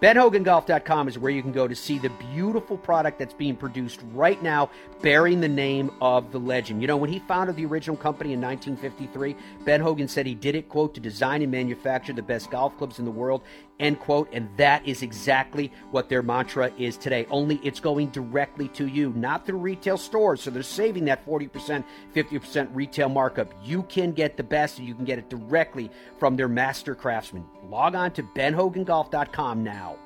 BenHoganGolf.com 0.00 1.08
is 1.08 1.18
where 1.18 1.30
you 1.30 1.42
can 1.42 1.52
go 1.52 1.68
to 1.68 1.76
see 1.76 1.98
the 1.98 2.08
beautiful 2.32 2.78
product 2.78 3.18
that's 3.18 3.34
being 3.34 3.54
produced 3.54 4.00
right 4.14 4.42
now, 4.42 4.70
bearing 5.02 5.42
the 5.42 5.48
name 5.48 5.90
of 6.00 6.32
the 6.32 6.38
legend. 6.38 6.80
You 6.80 6.88
know, 6.88 6.96
when 6.96 7.10
he 7.10 7.18
founded 7.18 7.56
the 7.56 7.66
original 7.66 7.98
company 7.98 8.32
in 8.32 8.40
1953, 8.40 9.36
Ben 9.66 9.82
Hogan 9.82 10.08
said 10.08 10.24
he 10.24 10.34
did 10.34 10.54
it, 10.54 10.70
quote, 10.70 10.94
to 10.94 11.00
design 11.00 11.42
and 11.42 11.52
manufacture 11.52 12.14
the 12.14 12.22
best 12.22 12.50
golf 12.50 12.78
clubs 12.78 12.98
in 12.98 13.04
the 13.04 13.10
world, 13.10 13.42
end 13.80 13.98
quote. 13.98 14.28
And 14.32 14.48
that 14.56 14.86
is 14.86 15.02
exactly 15.02 15.72
what 15.90 16.08
their 16.08 16.22
mantra 16.22 16.72
is 16.78 16.96
today. 16.96 17.26
Only 17.30 17.56
it's 17.64 17.80
going 17.80 18.10
directly 18.10 18.68
to 18.68 18.86
you, 18.86 19.12
not 19.16 19.46
through 19.46 19.58
retail 19.58 19.98
stores. 19.98 20.42
So 20.42 20.50
they're 20.50 20.62
saving 20.62 21.06
that 21.06 21.26
40%, 21.26 21.84
50% 22.14 22.68
retail 22.72 23.08
markup. 23.08 23.52
You 23.64 23.82
can 23.84 24.12
get 24.12 24.36
the 24.36 24.42
best, 24.42 24.78
and 24.78 24.86
you 24.86 24.94
can 24.94 25.04
get 25.04 25.18
it 25.18 25.28
directly 25.28 25.90
from 26.18 26.36
their 26.36 26.48
master 26.48 26.94
craftsmen. 26.94 27.44
Log 27.64 27.94
on 27.94 28.12
to 28.12 28.22
benhogangolf.com 28.22 29.64
now. 29.64 29.96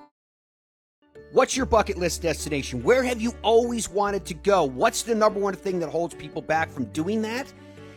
What's 1.33 1.57
your 1.57 1.67
bucket 1.67 1.99
list 1.99 2.23
destination? 2.23 2.81
Where 2.85 3.03
have 3.03 3.21
you 3.21 3.33
always 3.43 3.91
wanted 3.91 4.25
to 4.27 4.35
go? 4.35 4.63
What's 4.63 5.03
the 5.03 5.17
number 5.17 5.41
one 5.41 5.55
thing 5.55 5.81
that 5.81 5.89
holds 5.89 6.15
people 6.15 6.41
back 6.41 6.71
from 6.71 6.85
doing 6.87 7.23
that? 7.23 7.53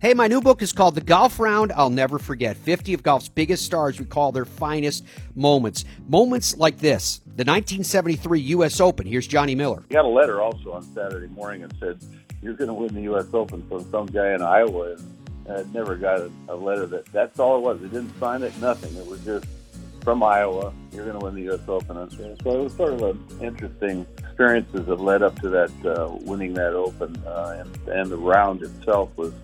Hey, 0.00 0.14
my 0.14 0.28
new 0.28 0.40
book 0.40 0.62
is 0.62 0.72
called 0.72 0.94
The 0.94 1.02
Golf 1.02 1.38
Round 1.38 1.72
I'll 1.72 1.90
Never 1.90 2.18
Forget. 2.18 2.56
50 2.56 2.94
of 2.94 3.02
golf's 3.02 3.28
biggest 3.28 3.66
stars 3.66 4.00
recall 4.00 4.32
their 4.32 4.46
finest 4.46 5.04
moments. 5.34 5.84
Moments 6.08 6.56
like 6.56 6.78
this 6.78 7.18
the 7.26 7.44
1973 7.44 8.40
U.S. 8.40 8.80
Open. 8.80 9.06
Here's 9.06 9.26
Johnny 9.26 9.54
Miller. 9.54 9.84
I 9.90 9.92
got 9.92 10.06
a 10.06 10.08
letter 10.08 10.40
also 10.40 10.72
on 10.72 10.84
Saturday 10.94 11.26
morning 11.26 11.64
and 11.64 11.74
said, 11.78 11.98
You're 12.40 12.54
going 12.54 12.68
to 12.68 12.72
win 12.72 12.94
the 12.94 13.02
U.S. 13.02 13.26
Open 13.34 13.62
from 13.68 13.90
some 13.90 14.06
guy 14.06 14.32
in 14.32 14.40
Iowa. 14.40 14.96
And 15.44 15.52
I 15.52 15.62
never 15.74 15.96
got 15.96 16.20
a, 16.20 16.30
a 16.48 16.56
letter 16.56 16.86
that 16.86 17.04
that's 17.12 17.38
all 17.38 17.58
it 17.58 17.60
was. 17.60 17.82
It 17.82 17.92
didn't 17.92 18.18
sign 18.18 18.42
it, 18.42 18.58
nothing. 18.58 18.96
It 18.96 19.06
was 19.06 19.22
just 19.22 19.44
from 20.02 20.22
Iowa. 20.22 20.72
You're 20.92 21.04
going 21.04 21.18
to 21.18 21.22
win 21.26 21.34
the 21.34 21.42
U.S. 21.52 21.60
Open. 21.68 22.10
So 22.10 22.24
it 22.24 22.62
was 22.62 22.72
sort 22.72 22.94
of 22.94 23.02
an 23.02 23.22
interesting 23.42 24.06
experiences 24.16 24.86
that 24.86 24.98
led 24.98 25.22
up 25.22 25.38
to 25.42 25.50
that 25.50 25.70
uh, 25.84 26.16
winning 26.22 26.54
that 26.54 26.72
Open, 26.72 27.22
uh, 27.26 27.58
and, 27.58 27.88
and 27.88 28.10
the 28.10 28.16
round 28.16 28.62
itself 28.62 29.10
was 29.18 29.34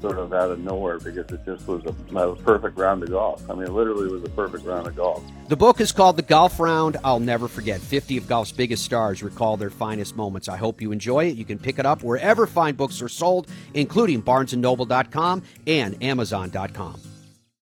sort 0.00 0.18
of 0.18 0.32
out 0.32 0.50
of 0.50 0.60
nowhere 0.60 0.98
because 0.98 1.30
it 1.30 1.44
just 1.44 1.66
was 1.66 1.82
a, 1.84 2.16
a 2.16 2.36
perfect 2.36 2.78
round 2.78 3.02
of 3.02 3.10
golf. 3.10 3.48
I 3.50 3.54
mean, 3.54 3.64
it 3.64 3.72
literally 3.72 4.08
was 4.08 4.22
a 4.24 4.28
perfect 4.30 4.64
round 4.64 4.86
of 4.86 4.96
golf. 4.96 5.22
The 5.48 5.56
book 5.56 5.80
is 5.80 5.92
called 5.92 6.16
The 6.16 6.22
Golf 6.22 6.60
Round 6.60 6.96
I'll 7.04 7.20
Never 7.20 7.48
Forget. 7.48 7.80
50 7.80 8.16
of 8.18 8.28
golf's 8.28 8.52
biggest 8.52 8.84
stars 8.84 9.22
recall 9.22 9.56
their 9.56 9.70
finest 9.70 10.16
moments. 10.16 10.48
I 10.48 10.56
hope 10.56 10.80
you 10.80 10.92
enjoy 10.92 11.26
it. 11.26 11.36
You 11.36 11.44
can 11.44 11.58
pick 11.58 11.78
it 11.78 11.86
up 11.86 12.02
wherever 12.02 12.46
fine 12.46 12.74
books 12.74 13.02
are 13.02 13.08
sold, 13.08 13.48
including 13.74 14.22
barnesandnoble.com 14.22 15.42
and 15.66 16.02
amazon.com. 16.02 17.00